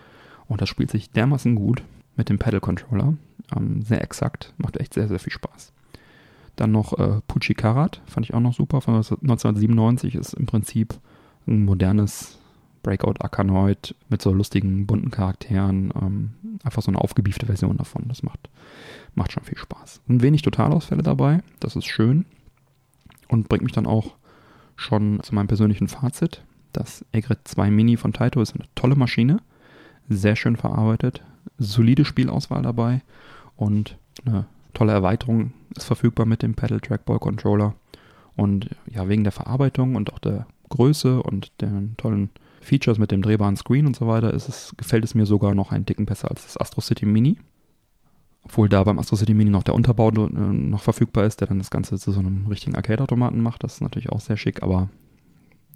Und 0.46 0.60
das 0.60 0.68
spielt 0.68 0.92
sich 0.92 1.10
dermaßen 1.10 1.56
gut 1.56 1.82
mit 2.16 2.28
dem 2.28 2.38
Pedal-Controller. 2.38 3.14
Ähm, 3.56 3.82
sehr 3.82 4.00
exakt, 4.00 4.54
macht 4.58 4.76
echt 4.76 4.94
sehr, 4.94 5.08
sehr 5.08 5.18
viel 5.18 5.32
Spaß. 5.32 5.72
Dann 6.54 6.70
noch 6.70 6.96
äh, 6.96 7.20
Pucci 7.26 7.54
Karat, 7.54 8.00
fand 8.06 8.24
ich 8.24 8.32
auch 8.32 8.38
noch 8.38 8.54
super, 8.54 8.80
von 8.80 8.94
1997, 8.94 10.14
ist 10.14 10.34
im 10.34 10.46
Prinzip 10.46 10.94
ein 11.48 11.64
modernes 11.64 12.37
Breakout 12.82 13.20
Arkanoid 13.20 13.94
mit 14.08 14.22
so 14.22 14.32
lustigen, 14.32 14.86
bunten 14.86 15.10
Charakteren. 15.10 15.92
Ähm, 16.00 16.30
einfach 16.62 16.82
so 16.82 16.90
eine 16.90 17.00
aufgebiefte 17.00 17.46
Version 17.46 17.76
davon. 17.76 18.04
Das 18.08 18.22
macht, 18.22 18.48
macht 19.14 19.32
schon 19.32 19.44
viel 19.44 19.58
Spaß. 19.58 20.00
Ein 20.08 20.22
wenig 20.22 20.42
Totalausfälle 20.42 21.02
dabei, 21.02 21.42
das 21.60 21.76
ist 21.76 21.86
schön 21.86 22.24
und 23.28 23.48
bringt 23.48 23.64
mich 23.64 23.72
dann 23.72 23.86
auch 23.86 24.14
schon 24.76 25.20
zu 25.22 25.34
meinem 25.34 25.48
persönlichen 25.48 25.88
Fazit. 25.88 26.42
Das 26.72 27.04
Egret 27.12 27.40
2 27.44 27.70
Mini 27.70 27.96
von 27.96 28.12
Taito 28.12 28.40
ist 28.40 28.54
eine 28.54 28.64
tolle 28.74 28.96
Maschine, 28.96 29.38
sehr 30.08 30.36
schön 30.36 30.56
verarbeitet, 30.56 31.22
solide 31.58 32.04
Spielauswahl 32.04 32.62
dabei 32.62 33.02
und 33.56 33.98
eine 34.24 34.46
tolle 34.74 34.92
Erweiterung 34.92 35.52
ist 35.76 35.84
verfügbar 35.84 36.26
mit 36.26 36.42
dem 36.42 36.54
Pedal 36.54 36.80
Trackball 36.80 37.18
Controller. 37.18 37.74
Und 38.36 38.70
ja, 38.86 39.08
wegen 39.08 39.24
der 39.24 39.32
Verarbeitung 39.32 39.96
und 39.96 40.12
auch 40.12 40.20
der 40.20 40.46
Größe 40.68 41.22
und 41.22 41.50
den 41.60 41.96
tollen 41.96 42.30
Features 42.68 42.98
mit 42.98 43.10
dem 43.10 43.22
drehbaren 43.22 43.56
Screen 43.56 43.86
und 43.86 43.96
so 43.96 44.06
weiter 44.06 44.32
ist 44.32 44.48
es, 44.48 44.74
gefällt 44.76 45.04
es 45.04 45.14
mir 45.14 45.26
sogar 45.26 45.54
noch 45.54 45.72
einen 45.72 45.86
Ticken 45.86 46.06
besser 46.06 46.30
als 46.30 46.44
das 46.44 46.56
Astro 46.56 46.80
City 46.80 47.06
Mini. 47.06 47.38
Obwohl 48.42 48.68
da 48.68 48.84
beim 48.84 48.98
Astro 48.98 49.16
City 49.16 49.34
Mini 49.34 49.50
noch 49.50 49.62
der 49.62 49.74
Unterbau 49.74 50.10
äh, 50.10 50.28
noch 50.30 50.82
verfügbar 50.82 51.24
ist, 51.24 51.40
der 51.40 51.48
dann 51.48 51.58
das 51.58 51.70
Ganze 51.70 51.98
zu 51.98 52.12
so 52.12 52.20
einem 52.20 52.46
richtigen 52.46 52.76
Arcade-Automaten 52.76 53.40
macht. 53.40 53.64
Das 53.64 53.74
ist 53.74 53.80
natürlich 53.80 54.10
auch 54.10 54.20
sehr 54.20 54.36
schick, 54.36 54.62
aber 54.62 54.88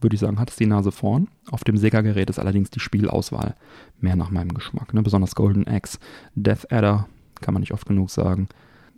würde 0.00 0.14
ich 0.14 0.20
sagen, 0.20 0.38
hat 0.38 0.50
es 0.50 0.57
die 0.57 0.66
Nase 0.66 0.92
vorn. 0.92 1.28
Auf 1.50 1.64
dem 1.64 1.76
Sega-Gerät 1.76 2.31
ist 2.31 2.38
allerdings 2.38 2.70
die 2.70 2.81
Spielauswahl 2.81 3.55
mehr 4.00 4.16
nach 4.16 4.31
meinem 4.31 4.52
Geschmack. 4.55 4.94
Ne? 4.94 5.02
Besonders 5.02 5.35
Golden 5.35 5.66
Axe, 5.66 5.98
Death 6.35 6.70
Adder, 6.72 7.09
kann 7.40 7.55
man 7.55 7.61
nicht 7.61 7.72
oft 7.72 7.87
genug 7.87 8.11
sagen, 8.11 8.48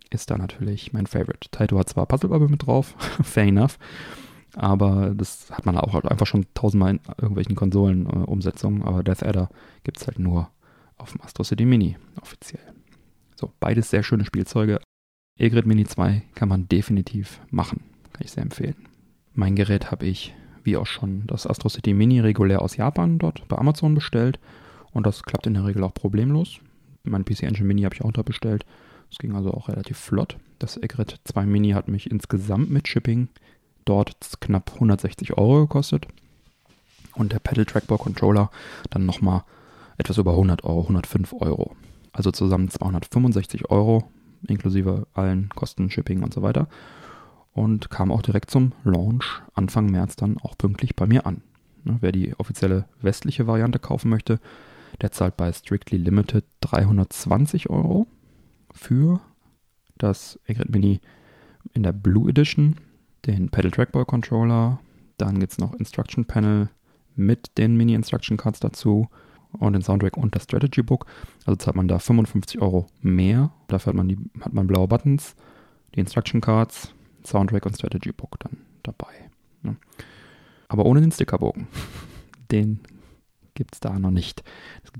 ist 0.09 0.29
da 0.29 0.37
natürlich 0.37 0.93
mein 0.93 1.07
Favorite. 1.07 1.49
Taito 1.51 1.77
hat 1.77 1.89
zwar 1.89 2.05
Puzzle 2.05 2.29
Bubble 2.29 2.49
mit 2.49 2.65
drauf, 2.65 2.95
fair 3.23 3.45
enough, 3.45 3.77
aber 4.55 5.13
das 5.15 5.51
hat 5.51 5.65
man 5.65 5.77
auch 5.77 5.93
halt 5.93 6.05
einfach 6.05 6.27
schon 6.27 6.45
tausendmal 6.53 6.91
in 6.91 6.99
irgendwelchen 7.17 7.55
Konsolen-Umsetzungen. 7.55 8.81
Äh, 8.81 8.85
aber 8.85 9.03
Death 9.03 9.23
Adder 9.23 9.49
gibt 9.83 9.99
es 9.99 10.07
halt 10.07 10.19
nur 10.19 10.49
auf 10.97 11.11
dem 11.11 11.21
Astro 11.21 11.43
City 11.43 11.65
Mini 11.65 11.97
offiziell. 12.21 12.61
So, 13.35 13.51
beides 13.59 13.89
sehr 13.89 14.03
schöne 14.03 14.25
Spielzeuge. 14.25 14.79
Egrid 15.37 15.65
Mini 15.65 15.85
2 15.85 16.23
kann 16.35 16.47
man 16.47 16.69
definitiv 16.69 17.41
machen. 17.51 17.81
Kann 18.13 18.23
ich 18.23 18.31
sehr 18.31 18.43
empfehlen. 18.43 18.87
Mein 19.33 19.55
Gerät 19.55 19.91
habe 19.91 20.05
ich, 20.05 20.33
wie 20.63 20.77
auch 20.77 20.85
schon, 20.85 21.27
das 21.27 21.45
Astro 21.45 21.67
City 21.67 21.93
Mini 21.93 22.21
regulär 22.21 22.61
aus 22.61 22.77
Japan 22.77 23.19
dort 23.19 23.45
bei 23.49 23.57
Amazon 23.57 23.93
bestellt. 23.93 24.39
Und 24.91 25.05
das 25.05 25.23
klappt 25.23 25.47
in 25.47 25.55
der 25.55 25.65
Regel 25.65 25.83
auch 25.83 25.93
problemlos. 25.93 26.59
Mein 27.03 27.25
PC 27.25 27.43
Engine 27.43 27.67
Mini 27.67 27.81
habe 27.81 27.93
ich 27.93 28.01
auch 28.01 28.13
dort 28.13 28.27
bestellt. 28.27 28.65
Das 29.09 29.19
ging 29.19 29.35
also 29.35 29.51
auch 29.51 29.67
relativ 29.67 29.97
flott. 29.97 30.37
Das 30.59 30.77
Egrid 30.77 31.19
2 31.25 31.45
Mini 31.45 31.71
hat 31.71 31.89
mich 31.89 32.09
insgesamt 32.09 32.69
mit 32.69 32.87
Shipping 32.87 33.27
dort 33.85 34.41
knapp 34.41 34.73
160 34.73 35.37
Euro 35.37 35.61
gekostet. 35.61 36.07
Und 37.15 37.31
der 37.31 37.39
Pedal 37.39 37.65
Trackball 37.65 37.97
Controller 37.97 38.51
dann 38.89 39.05
nochmal 39.05 39.43
etwas 39.97 40.17
über 40.17 40.31
100 40.31 40.63
Euro, 40.63 40.81
105 40.81 41.33
Euro. 41.39 41.75
Also 42.11 42.31
zusammen 42.31 42.69
265 42.69 43.69
Euro, 43.69 44.09
inklusive 44.47 45.07
allen 45.13 45.49
Kosten, 45.49 45.89
Shipping 45.89 46.23
und 46.23 46.33
so 46.33 46.41
weiter. 46.41 46.67
Und 47.53 47.89
kam 47.89 48.11
auch 48.11 48.21
direkt 48.21 48.51
zum 48.51 48.73
Launch 48.83 49.41
Anfang 49.53 49.85
März 49.85 50.17
dann 50.17 50.37
auch 50.39 50.57
pünktlich 50.57 50.95
bei 50.95 51.05
mir 51.05 51.25
an. 51.25 51.41
Ne, 51.83 51.97
wer 52.01 52.11
die 52.11 52.37
offizielle 52.37 52.85
westliche 53.01 53.47
Variante 53.47 53.79
kaufen 53.79 54.09
möchte, 54.09 54.39
der 55.01 55.11
zahlt 55.11 55.37
bei 55.37 55.51
Strictly 55.51 55.97
Limited 55.97 56.43
320 56.61 57.69
Euro 57.69 58.07
für 58.73 59.21
das 59.97 60.39
Egret 60.45 60.69
Mini 60.69 60.99
in 61.73 61.83
der 61.83 61.93
Blue 61.93 62.29
Edition 62.29 62.75
den 63.25 63.49
Pedal 63.49 63.71
Trackball 63.71 64.05
Controller, 64.05 64.79
dann 65.17 65.39
gibt 65.39 65.53
es 65.53 65.57
noch 65.57 65.73
Instruction 65.73 66.25
Panel 66.25 66.69
mit 67.15 67.57
den 67.57 67.75
Mini 67.75 67.93
Instruction 67.93 68.37
Cards 68.37 68.59
dazu 68.59 69.07
und 69.53 69.73
den 69.73 69.81
Soundtrack 69.81 70.17
und 70.17 70.35
das 70.35 70.43
Strategy 70.43 70.83
Book. 70.83 71.05
Also 71.45 71.55
zahlt 71.55 71.75
man 71.75 71.87
da 71.87 71.99
55 71.99 72.61
Euro 72.61 72.87
mehr. 73.01 73.51
Dafür 73.67 73.91
hat 73.91 73.97
man, 73.97 74.09
die, 74.09 74.17
hat 74.41 74.53
man 74.53 74.67
blaue 74.67 74.87
Buttons, 74.87 75.35
die 75.93 76.01
Instruction 76.01 76.41
Cards, 76.41 76.93
Soundtrack 77.23 77.65
und 77.65 77.75
Strategy 77.75 78.11
Book 78.11 78.37
dann 78.39 78.57
dabei. 78.83 79.13
Ne? 79.63 79.77
Aber 80.67 80.85
ohne 80.85 81.01
den 81.01 81.11
Stickerbogen. 81.11 81.67
Den 82.51 82.79
gibt 83.55 83.73
es 83.73 83.79
da 83.79 83.97
noch 83.97 84.11
nicht. 84.11 84.43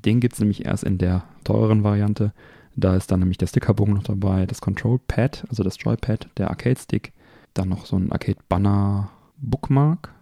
Den 0.03 0.19
gibt 0.19 0.33
es 0.33 0.39
nämlich 0.39 0.65
erst 0.65 0.83
in 0.83 0.97
der 0.97 1.25
teureren 1.43 1.83
Variante. 1.83 2.33
Da 2.75 2.95
ist 2.95 3.11
dann 3.11 3.19
nämlich 3.19 3.37
der 3.37 3.47
Stickerbogen 3.47 3.93
noch 3.93 4.03
dabei, 4.03 4.45
das 4.45 4.61
Control 4.61 4.99
Pad, 4.99 5.45
also 5.49 5.63
das 5.63 5.77
Joypad, 5.79 6.27
der 6.37 6.49
Arcade 6.49 6.79
Stick, 6.79 7.13
dann 7.55 7.69
noch 7.69 7.85
so 7.85 7.97
ein 7.97 8.11
Arcade-Banner 8.11 9.11
Bookmark 9.37 10.13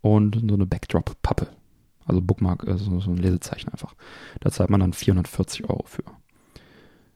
und 0.00 0.42
so 0.48 0.54
eine 0.54 0.66
Backdrop-Pappe. 0.66 1.48
Also 2.04 2.22
Bookmark, 2.22 2.66
also 2.66 3.00
so 3.00 3.10
ein 3.10 3.16
Lesezeichen 3.16 3.70
einfach. 3.70 3.94
Da 4.40 4.50
zahlt 4.50 4.70
man 4.70 4.80
dann 4.80 4.92
440 4.92 5.68
Euro 5.68 5.84
für. 5.86 6.04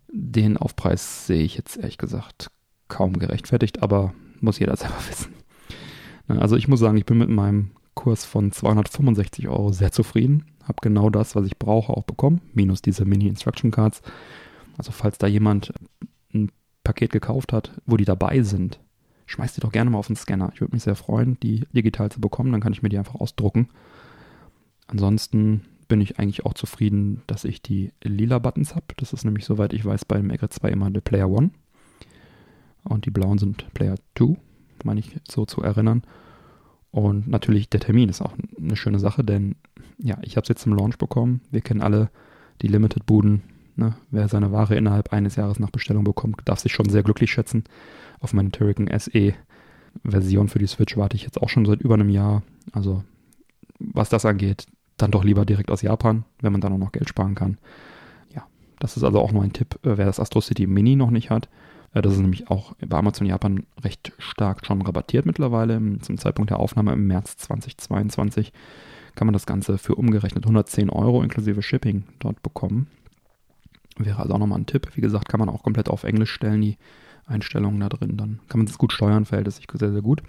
Den 0.09 0.57
Aufpreis 0.57 1.27
sehe 1.27 1.43
ich 1.43 1.57
jetzt 1.57 1.79
ehrlich 1.79 1.99
gesagt 1.99 2.51
kaum 2.89 3.19
gerechtfertigt, 3.19 3.83
aber 3.83 4.13
muss 4.41 4.59
jeder 4.59 4.77
selber 4.77 4.99
wissen. 5.09 5.33
Also 6.29 6.57
ich 6.57 6.69
muss 6.69 6.81
sagen, 6.81 6.99
ich 6.99 7.07
bin 7.07 7.19
mit 7.19 7.31
meinem 7.31 7.71
Kurs 7.95 8.25
von 8.25 8.53
265 8.53 9.49
Euro 9.49 9.73
sehr 9.73 9.93
zufrieden. 9.93 10.47
Habe 10.65 10.79
genau 10.83 11.11
das, 11.11 11.35
was 11.35 11.47
ich 11.47 11.59
brauche, 11.59 11.93
auch 11.93 12.05
bekommen. 12.05 12.41
Minus 12.55 12.83
diese 12.83 13.05
Mini-Instruction 13.05 13.71
Cards. 13.71 14.03
Also 14.79 14.93
falls 14.93 15.19
da 15.19 15.27
jemand 15.27 15.73
ein 16.33 16.51
Paket 16.85 17.13
gekauft 17.13 17.53
hat, 17.53 17.73
wo 17.87 17.97
die 17.97 18.05
dabei 18.05 18.43
sind, 18.43 18.81
schmeißt 19.33 19.57
die 19.57 19.61
doch 19.61 19.73
gerne 19.73 19.91
mal 19.91 19.99
auf 19.99 20.07
den 20.07 20.17
Scanner. 20.17 20.51
Ich 20.55 20.61
würde 20.61 20.75
mich 20.75 20.83
sehr 20.83 20.95
freuen, 20.95 21.39
die 21.43 21.65
digital 21.73 22.11
zu 22.11 22.21
bekommen. 22.21 22.53
Dann 22.53 22.61
kann 22.61 22.73
ich 22.73 22.83
mir 22.83 22.91
die 22.91 22.99
einfach 22.99 23.15
ausdrucken. 23.15 23.69
Ansonsten 24.87 25.63
bin 25.89 26.01
ich 26.01 26.19
eigentlich 26.19 26.45
auch 26.45 26.55
zufrieden, 26.55 27.23
dass 27.27 27.45
ich 27.45 27.63
die 27.63 27.93
lila 28.03 28.39
Buttons 28.39 28.75
habe. 28.75 28.87
Das 28.99 29.13
ist 29.13 29.25
nämlich, 29.25 29.45
soweit 29.45 29.73
ich 29.73 29.85
weiß, 29.85 30.05
beim 30.05 30.31
Egret 30.31 30.53
2 30.53 30.71
immer 30.71 30.91
der 30.91 31.01
Player 31.01 31.27
1. 31.27 31.51
Und 32.85 33.07
die 33.07 33.11
blauen 33.11 33.39
sind 33.39 33.73
Player 33.75 33.97
2, 34.17 34.37
meine 34.85 35.01
ich 35.01 35.19
so 35.29 35.47
zu 35.47 35.63
erinnern. 35.63 36.03
Und 36.91 37.27
natürlich 37.27 37.71
der 37.71 37.81
Termin 37.81 38.11
ist 38.11 38.21
auch 38.21 38.35
eine 38.59 38.77
schöne 38.77 38.99
Sache, 38.99 39.25
denn 39.25 39.57
ja, 39.99 40.19
ich 40.23 40.37
habe 40.37 40.43
es 40.43 40.49
jetzt 40.49 40.63
zum 40.63 40.75
Launch 40.75 40.99
bekommen. 40.99 41.41
Wir 41.51 41.63
kennen 41.63 41.81
alle 41.81 42.11
die 42.61 42.69
Limited-Buden. 42.69 43.43
Ne? 43.77 43.95
Wer 44.11 44.29
seine 44.29 44.53
Ware 44.53 44.77
innerhalb 44.77 45.13
eines 45.13 45.37
Jahres 45.37 45.59
nach 45.59 45.71
Bestellung 45.71 46.05
bekommt, 46.05 46.43
darf 46.45 46.61
sich 46.61 46.73
schon 46.73 46.91
sehr 46.91 47.03
glücklich 47.03 47.31
schätzen. 47.31 47.65
Auf 48.23 48.33
meine 48.33 48.51
Turrican 48.51 48.89
SE 48.99 49.35
Version 50.05 50.49
für 50.49 50.59
die 50.59 50.67
Switch 50.67 50.97
warte 50.97 51.17
ich 51.17 51.25
jetzt 51.25 51.41
auch 51.43 51.49
schon 51.49 51.67
seit 51.67 51.81
über 51.81 51.95
einem 51.95 52.09
Jahr. 52.09 52.43
Also 52.73 53.05
was 53.79 54.09
das 54.09 54.25
angeht, 54.25 54.67
dann 54.97 55.11
doch 55.11 55.25
lieber 55.25 55.45
direkt 55.45 55.71
aus 55.71 55.83
Japan, 55.83 56.25
wenn 56.41 56.53
man 56.53 56.61
dann 56.61 56.73
auch 56.73 56.79
noch 56.79 56.93
Geld 56.93 57.09
sparen 57.09 57.35
kann. 57.35 57.59
Ja, 58.35 58.47
Das 58.79 58.97
ist 58.97 59.03
also 59.03 59.21
auch 59.21 59.33
nur 59.33 59.43
ein 59.43 59.53
Tipp, 59.53 59.75
äh, 59.83 59.97
wer 59.97 60.07
das 60.07 60.21
Astro 60.21 60.41
City 60.41 60.67
Mini 60.67 60.97
noch 60.97 61.11
nicht 61.11 61.31
hat. 61.31 61.49
Äh, 61.95 62.03
das 62.03 62.15
ist 62.15 62.21
nämlich 62.21 62.49
auch 62.49 62.75
bei 62.87 62.97
Amazon 62.97 63.27
Japan 63.27 63.67
recht 63.83 64.13
stark 64.19 64.65
schon 64.65 64.83
rabattiert 64.83 65.27
mittlerweile. 65.27 65.81
Zum 66.01 66.19
Zeitpunkt 66.19 66.51
der 66.51 66.61
Aufnahme 66.61 66.93
im 66.93 67.07
März 67.07 67.37
2022 67.39 68.53
kann 69.15 69.27
man 69.27 69.35
das 69.35 69.47
Ganze 69.47 69.79
für 69.79 69.97
umgerechnet 69.97 70.45
110 70.45 70.91
Euro 70.91 71.23
inklusive 71.23 71.63
Shipping 71.63 72.05
dort 72.19 72.43
bekommen. 72.43 72.87
Wäre 73.99 74.21
also 74.21 74.35
auch 74.35 74.39
nochmal 74.39 74.61
ein 74.61 74.67
Tipp. 74.67 74.89
Wie 74.95 75.03
gesagt, 75.03 75.29
kann 75.29 75.41
man 75.41 75.51
auch 75.51 75.63
komplett 75.63 75.89
auf 75.91 76.05
Englisch 76.05 76.31
stellen, 76.31 76.63
die 76.63 76.79
Einstellungen 77.27 77.81
da 77.81 77.89
drin. 77.89 78.17
Dann 78.17 78.41
kann 78.49 78.61
man 78.61 78.67
es 78.67 78.79
gut 78.79 78.93
steuern, 78.93 79.25
verhält 79.25 79.49
es 79.49 79.57
sich 79.57 79.67
sehr, 79.73 79.93
sehr 79.93 80.03
gut. 80.03 80.23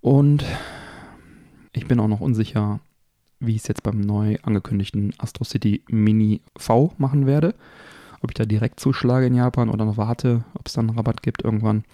Und 0.00 0.44
ich 1.72 1.86
bin 1.86 2.00
auch 2.00 2.08
noch 2.08 2.20
unsicher, 2.20 2.80
wie 3.40 3.52
ich 3.54 3.62
es 3.62 3.68
jetzt 3.68 3.82
beim 3.82 4.00
neu 4.00 4.36
angekündigten 4.42 5.14
Astro 5.18 5.44
City 5.44 5.82
Mini 5.88 6.40
V 6.56 6.92
machen 6.98 7.26
werde. 7.26 7.54
Ob 8.20 8.30
ich 8.30 8.34
da 8.34 8.44
direkt 8.44 8.78
zuschlage 8.78 9.26
in 9.26 9.34
Japan 9.34 9.68
oder 9.68 9.84
noch 9.84 9.96
warte, 9.96 10.44
ob 10.54 10.68
es 10.68 10.74
dann 10.74 10.88
einen 10.88 10.96
Rabatt 10.96 11.22
gibt 11.22 11.42
irgendwann. 11.42 11.84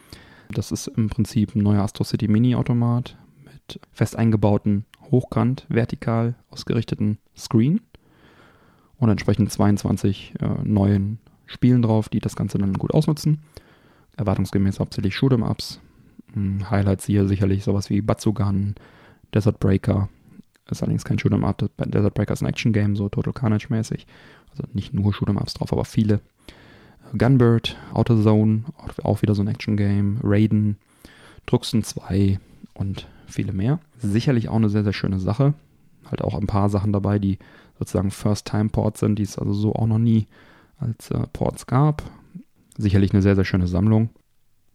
Das 0.50 0.72
ist 0.72 0.88
im 0.88 1.08
Prinzip 1.08 1.54
ein 1.54 1.62
neuer 1.62 1.82
Astro 1.82 2.04
City 2.04 2.28
Mini 2.28 2.54
Automat 2.54 3.16
mit 3.44 3.80
fest 3.92 4.16
eingebauten, 4.16 4.84
hochkant, 5.10 5.66
vertikal 5.68 6.34
ausgerichteten 6.50 7.18
Screen 7.36 7.80
und 8.98 9.08
entsprechend 9.08 9.50
22 9.52 10.34
äh, 10.40 10.46
neuen 10.64 11.18
Spielen 11.46 11.82
drauf, 11.82 12.08
die 12.08 12.20
das 12.20 12.36
Ganze 12.36 12.58
dann 12.58 12.74
gut 12.74 12.92
ausnutzen. 12.92 13.42
Erwartungsgemäß 14.18 14.80
hauptsächlich 14.80 15.14
Shoot'em-Ups. 15.14 15.80
Hm, 16.34 16.70
Highlights 16.70 17.06
hier 17.06 17.26
sicherlich 17.26 17.64
sowas 17.64 17.88
wie 17.88 18.02
Batsugan, 18.02 18.74
Desert 19.32 19.60
Breaker. 19.60 20.08
Ist 20.70 20.82
allerdings 20.82 21.04
kein 21.04 21.18
Shoot'em-Up. 21.18 21.70
Desert 21.78 22.14
Breaker 22.14 22.34
ist 22.34 22.42
ein 22.42 22.48
Action-Game, 22.48 22.96
so 22.96 23.08
Total 23.08 23.32
Carnage-mäßig. 23.32 24.06
Also 24.50 24.64
nicht 24.72 24.92
nur 24.92 25.12
Shoot'em-Ups 25.12 25.54
drauf, 25.54 25.72
aber 25.72 25.84
viele. 25.84 26.20
Gunbird, 27.16 27.76
Outer 27.94 28.22
Zone, 28.22 28.64
auch 29.02 29.22
wieder 29.22 29.34
so 29.34 29.42
ein 29.42 29.48
Action-Game. 29.48 30.18
Raiden, 30.22 30.76
Druxen 31.46 31.82
2 31.82 32.38
und 32.74 33.08
viele 33.26 33.52
mehr. 33.52 33.78
Sicherlich 33.98 34.48
auch 34.48 34.56
eine 34.56 34.68
sehr, 34.68 34.84
sehr 34.84 34.92
schöne 34.92 35.18
Sache. 35.18 35.54
Halt 36.10 36.22
auch 36.22 36.34
ein 36.34 36.46
paar 36.46 36.68
Sachen 36.68 36.92
dabei, 36.92 37.18
die 37.18 37.38
sozusagen 37.78 38.10
First-Time-Ports 38.10 39.00
sind, 39.00 39.18
die 39.18 39.22
es 39.22 39.38
also 39.38 39.52
so 39.52 39.74
auch 39.74 39.86
noch 39.86 39.98
nie 39.98 40.26
als 40.78 41.10
äh, 41.10 41.26
Ports 41.32 41.66
gab. 41.66 42.02
Sicherlich 42.78 43.12
eine 43.12 43.22
sehr, 43.22 43.34
sehr 43.34 43.44
schöne 43.44 43.66
Sammlung. 43.66 44.10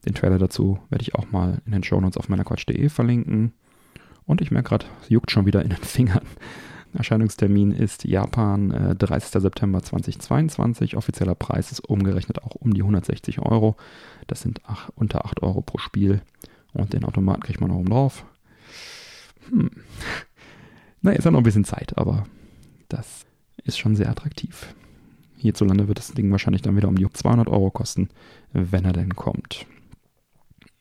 Den 0.05 0.13
Trailer 0.13 0.37
dazu 0.37 0.77
werde 0.89 1.03
ich 1.03 1.15
auch 1.15 1.31
mal 1.31 1.61
in 1.65 1.71
den 1.71 1.83
Shownotes 1.83 2.17
auf 2.17 2.27
meiner 2.27 2.43
Quatsch.de 2.43 2.89
verlinken. 2.89 3.53
Und 4.25 4.41
ich 4.41 4.51
merke 4.51 4.69
gerade, 4.69 4.85
es 5.01 5.09
juckt 5.09 5.31
schon 5.31 5.45
wieder 5.45 5.61
in 5.61 5.69
den 5.69 5.77
Fingern. 5.81 6.25
Erscheinungstermin 6.93 7.71
ist 7.71 8.03
Japan, 8.03 8.71
äh, 8.71 8.95
30. 8.95 9.41
September 9.41 9.81
2022. 9.81 10.97
Offizieller 10.97 11.33
Preis 11.33 11.71
ist 11.71 11.79
umgerechnet 11.79 12.43
auch 12.43 12.55
um 12.55 12.73
die 12.73 12.81
160 12.81 13.39
Euro. 13.39 13.77
Das 14.27 14.41
sind 14.41 14.61
ach, 14.65 14.89
unter 14.95 15.25
8 15.25 15.41
Euro 15.41 15.61
pro 15.61 15.77
Spiel. 15.77 16.21
Und 16.73 16.93
den 16.93 17.05
Automaten 17.05 17.41
kriegt 17.41 17.61
man 17.61 17.69
noch 17.69 17.77
oben 17.77 17.89
drauf. 17.89 18.25
Hm. 19.49 19.71
Na, 21.01 21.11
ist 21.11 21.23
ja 21.23 21.31
noch 21.31 21.39
ein 21.39 21.43
bisschen 21.43 21.65
Zeit, 21.65 21.97
aber 21.97 22.25
das 22.89 23.25
ist 23.63 23.77
schon 23.77 23.95
sehr 23.95 24.09
attraktiv. 24.09 24.75
Hierzulande 25.43 25.88
wird 25.88 25.99
das 25.99 26.13
Ding 26.13 26.32
wahrscheinlich 26.32 26.62
dann 26.62 26.75
wieder 26.75 26.88
um 26.88 26.95
die 26.95 27.08
200 27.10 27.47
Euro 27.47 27.69
kosten, 27.69 28.10
wenn 28.51 28.86
er 28.86 28.93
denn 28.93 29.15
kommt. 29.15 29.65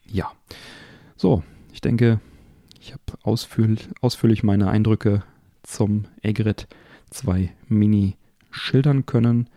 Ja, 0.07 0.31
so, 1.17 1.43
ich 1.73 1.81
denke, 1.81 2.21
ich 2.81 2.93
habe 2.93 3.03
ausführlich, 3.23 3.89
ausführlich 4.01 4.43
meine 4.43 4.69
Eindrücke 4.69 5.23
zum 5.63 6.07
Egrid 6.23 6.67
2 7.11 7.51
Mini 7.69 8.17
schildern 8.51 9.07
können. 9.07 9.49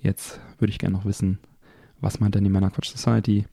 Jetzt 0.00 0.40
würde 0.58 0.70
ich 0.70 0.78
gerne 0.78 0.96
noch 0.96 1.04
wissen, 1.04 1.38
was 2.00 2.20
meint 2.20 2.34
denn 2.34 2.44
die 2.44 2.50
Männerquatsch 2.50 2.90
Society? 2.90 3.46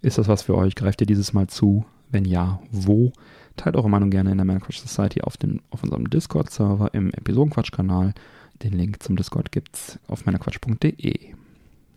Ist 0.00 0.18
das 0.18 0.28
was 0.28 0.42
für 0.42 0.56
euch? 0.56 0.74
Greift 0.74 1.00
ihr 1.00 1.06
dieses 1.06 1.32
Mal 1.32 1.46
zu? 1.46 1.84
Wenn 2.10 2.24
ja, 2.24 2.60
wo? 2.70 3.12
Teilt 3.56 3.76
eure 3.76 3.88
Meinung 3.88 4.10
gerne 4.10 4.32
in 4.32 4.38
der 4.38 4.44
Männerquatsch 4.44 4.80
Society 4.80 5.22
auf, 5.22 5.36
den, 5.36 5.60
auf 5.70 5.82
unserem 5.82 6.10
Discord-Server 6.10 6.92
im 6.92 7.12
Episodenquatsch-Kanal. 7.12 8.14
Den 8.62 8.74
Link 8.74 9.02
zum 9.02 9.16
Discord 9.16 9.50
gibt's 9.50 9.98
auf 10.06 10.24
meinerquatsch.de. 10.24 11.34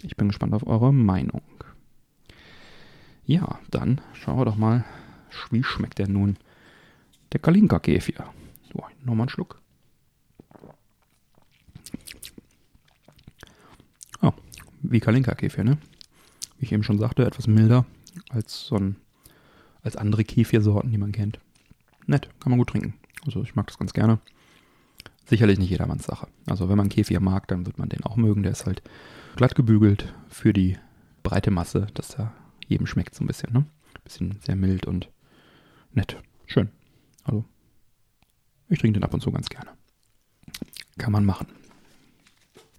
Ich 0.01 0.17
bin 0.17 0.28
gespannt 0.30 0.56
auf 0.56 0.65
eure 0.65 0.91
Meinung. 0.91 1.43
Ja, 3.23 3.60
dann 3.69 4.01
schauen 4.13 4.39
wir 4.39 4.45
doch 4.45 4.56
mal, 4.56 4.84
wie 5.51 5.63
schmeckt 5.63 5.99
der 5.99 6.08
nun 6.08 6.38
der 7.34 7.39
Kalinka-Kefir. 7.39 8.25
So, 8.73 8.84
nochmal 9.04 9.25
einen 9.25 9.30
Schluck. 9.30 9.62
Oh, 14.23 14.34
wie 14.82 14.99
Kalinka-Kefir, 14.99 15.63
ne? 15.63 15.78
Wie 16.58 16.65
ich 16.65 16.71
eben 16.71 16.84
schon 16.84 16.97
sagte, 16.97 17.25
etwas 17.28 17.45
milder 17.45 17.86
als 18.30 18.65
so 18.65 18.75
ein, 18.75 18.95
als 19.84 19.97
andere 19.97 20.23
Kefirsorten, 20.23 20.89
die 20.89 20.97
man 20.97 21.12
kennt. 21.12 21.39
Nett, 22.08 22.28
kann 22.39 22.49
man 22.49 22.58
gut 22.58 22.69
trinken. 22.69 22.95
Also 23.23 23.43
ich 23.43 23.54
mag 23.54 23.67
das 23.67 23.78
ganz 23.78 23.93
gerne 23.93 24.19
sicherlich 25.25 25.59
nicht 25.59 25.69
jedermanns 25.69 26.05
Sache. 26.05 26.27
Also 26.45 26.69
wenn 26.69 26.77
man 26.77 26.89
Kefir 26.89 27.19
mag, 27.19 27.47
dann 27.47 27.65
wird 27.65 27.77
man 27.77 27.89
den 27.89 28.03
auch 28.03 28.15
mögen. 28.15 28.43
Der 28.43 28.51
ist 28.51 28.65
halt 28.65 28.81
glatt 29.35 29.55
gebügelt 29.55 30.13
für 30.29 30.53
die 30.53 30.77
breite 31.23 31.51
Masse, 31.51 31.88
dass 31.93 32.17
er 32.17 32.33
jedem 32.67 32.88
schmeckt 32.88 33.15
so 33.15 33.23
ein 33.23 33.27
bisschen. 33.27 33.53
Ne? 33.53 33.65
Bisschen 34.03 34.39
sehr 34.41 34.55
mild 34.55 34.85
und 34.85 35.09
nett. 35.93 36.17
Schön. 36.45 36.69
Also 37.23 37.45
ich 38.69 38.79
trinke 38.79 38.99
den 38.99 39.03
ab 39.03 39.13
und 39.13 39.21
zu 39.21 39.31
ganz 39.31 39.49
gerne. 39.49 39.71
Kann 40.97 41.11
man 41.11 41.25
machen. 41.25 41.47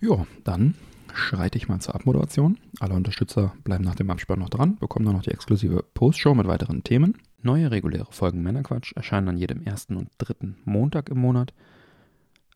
Jo, 0.00 0.26
dann 0.44 0.74
schreite 1.14 1.58
ich 1.58 1.68
mal 1.68 1.80
zur 1.80 1.94
Abmoderation. 1.94 2.58
Alle 2.80 2.94
Unterstützer 2.94 3.54
bleiben 3.64 3.84
nach 3.84 3.94
dem 3.94 4.10
Abspann 4.10 4.38
noch 4.38 4.50
dran, 4.50 4.76
bekommen 4.76 5.06
dann 5.06 5.14
noch 5.14 5.22
die 5.22 5.30
exklusive 5.30 5.84
Postshow 5.94 6.34
mit 6.34 6.46
weiteren 6.46 6.84
Themen. 6.84 7.16
Neue 7.42 7.70
reguläre 7.70 8.12
Folgen 8.12 8.42
Männerquatsch 8.42 8.92
erscheinen 8.94 9.28
an 9.28 9.38
jedem 9.38 9.62
ersten 9.62 9.96
und 9.96 10.10
dritten 10.18 10.56
Montag 10.64 11.08
im 11.08 11.18
Monat. 11.18 11.54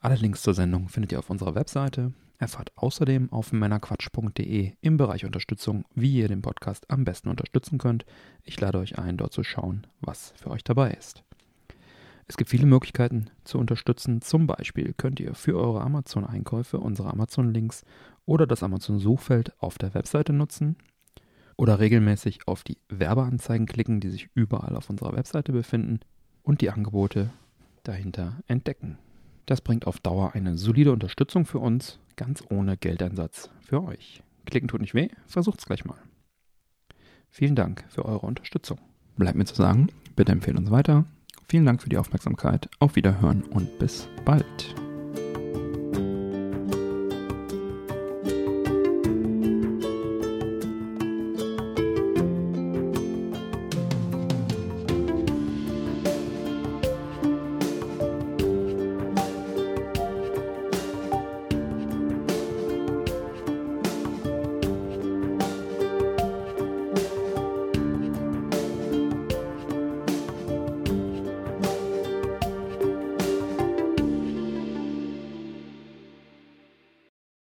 Alle 0.02 0.14
Links 0.14 0.40
zur 0.40 0.54
Sendung 0.54 0.88
findet 0.88 1.12
ihr 1.12 1.18
auf 1.18 1.28
unserer 1.28 1.54
Webseite. 1.54 2.14
Erfahrt 2.38 2.72
außerdem 2.74 3.30
auf 3.30 3.52
männerquatsch.de 3.52 4.72
im 4.80 4.96
Bereich 4.96 5.26
Unterstützung, 5.26 5.84
wie 5.94 6.16
ihr 6.16 6.28
den 6.28 6.40
Podcast 6.40 6.90
am 6.90 7.04
besten 7.04 7.28
unterstützen 7.28 7.76
könnt. 7.76 8.06
Ich 8.42 8.58
lade 8.58 8.78
euch 8.78 8.98
ein, 8.98 9.18
dort 9.18 9.34
zu 9.34 9.42
schauen, 9.42 9.86
was 10.00 10.32
für 10.38 10.50
euch 10.50 10.64
dabei 10.64 10.92
ist. 10.92 11.22
Es 12.28 12.38
gibt 12.38 12.48
viele 12.48 12.64
Möglichkeiten 12.64 13.28
zu 13.44 13.58
unterstützen. 13.58 14.22
Zum 14.22 14.46
Beispiel 14.46 14.94
könnt 14.94 15.20
ihr 15.20 15.34
für 15.34 15.58
eure 15.58 15.82
Amazon-Einkäufe 15.82 16.80
unsere 16.80 17.10
Amazon-Links 17.10 17.84
oder 18.24 18.46
das 18.46 18.62
Amazon-Suchfeld 18.62 19.52
auf 19.60 19.76
der 19.76 19.92
Webseite 19.92 20.32
nutzen 20.32 20.76
oder 21.56 21.78
regelmäßig 21.78 22.48
auf 22.48 22.62
die 22.62 22.78
Werbeanzeigen 22.88 23.66
klicken, 23.66 24.00
die 24.00 24.08
sich 24.08 24.30
überall 24.32 24.76
auf 24.76 24.88
unserer 24.88 25.12
Webseite 25.14 25.52
befinden 25.52 26.00
und 26.42 26.62
die 26.62 26.70
Angebote 26.70 27.28
dahinter 27.82 28.38
entdecken. 28.46 28.96
Das 29.50 29.60
bringt 29.60 29.88
auf 29.88 29.98
Dauer 29.98 30.36
eine 30.36 30.56
solide 30.56 30.92
Unterstützung 30.92 31.44
für 31.44 31.58
uns, 31.58 31.98
ganz 32.14 32.44
ohne 32.50 32.76
Geldeinsatz 32.76 33.50
für 33.60 33.82
euch. 33.82 34.22
Klicken 34.46 34.68
tut 34.68 34.80
nicht 34.80 34.94
weh, 34.94 35.08
versucht's 35.26 35.66
gleich 35.66 35.84
mal. 35.84 35.98
Vielen 37.30 37.56
Dank 37.56 37.84
für 37.88 38.04
eure 38.04 38.26
Unterstützung. 38.26 38.78
Bleibt 39.16 39.36
mir 39.36 39.46
zu 39.46 39.56
sagen, 39.56 39.88
bitte 40.14 40.30
empfehlen 40.30 40.56
uns 40.56 40.70
weiter. 40.70 41.04
Vielen 41.48 41.66
Dank 41.66 41.82
für 41.82 41.88
die 41.88 41.98
Aufmerksamkeit, 41.98 42.68
auf 42.78 42.94
Wiederhören 42.94 43.42
und 43.42 43.76
bis 43.80 44.06
bald. 44.24 44.76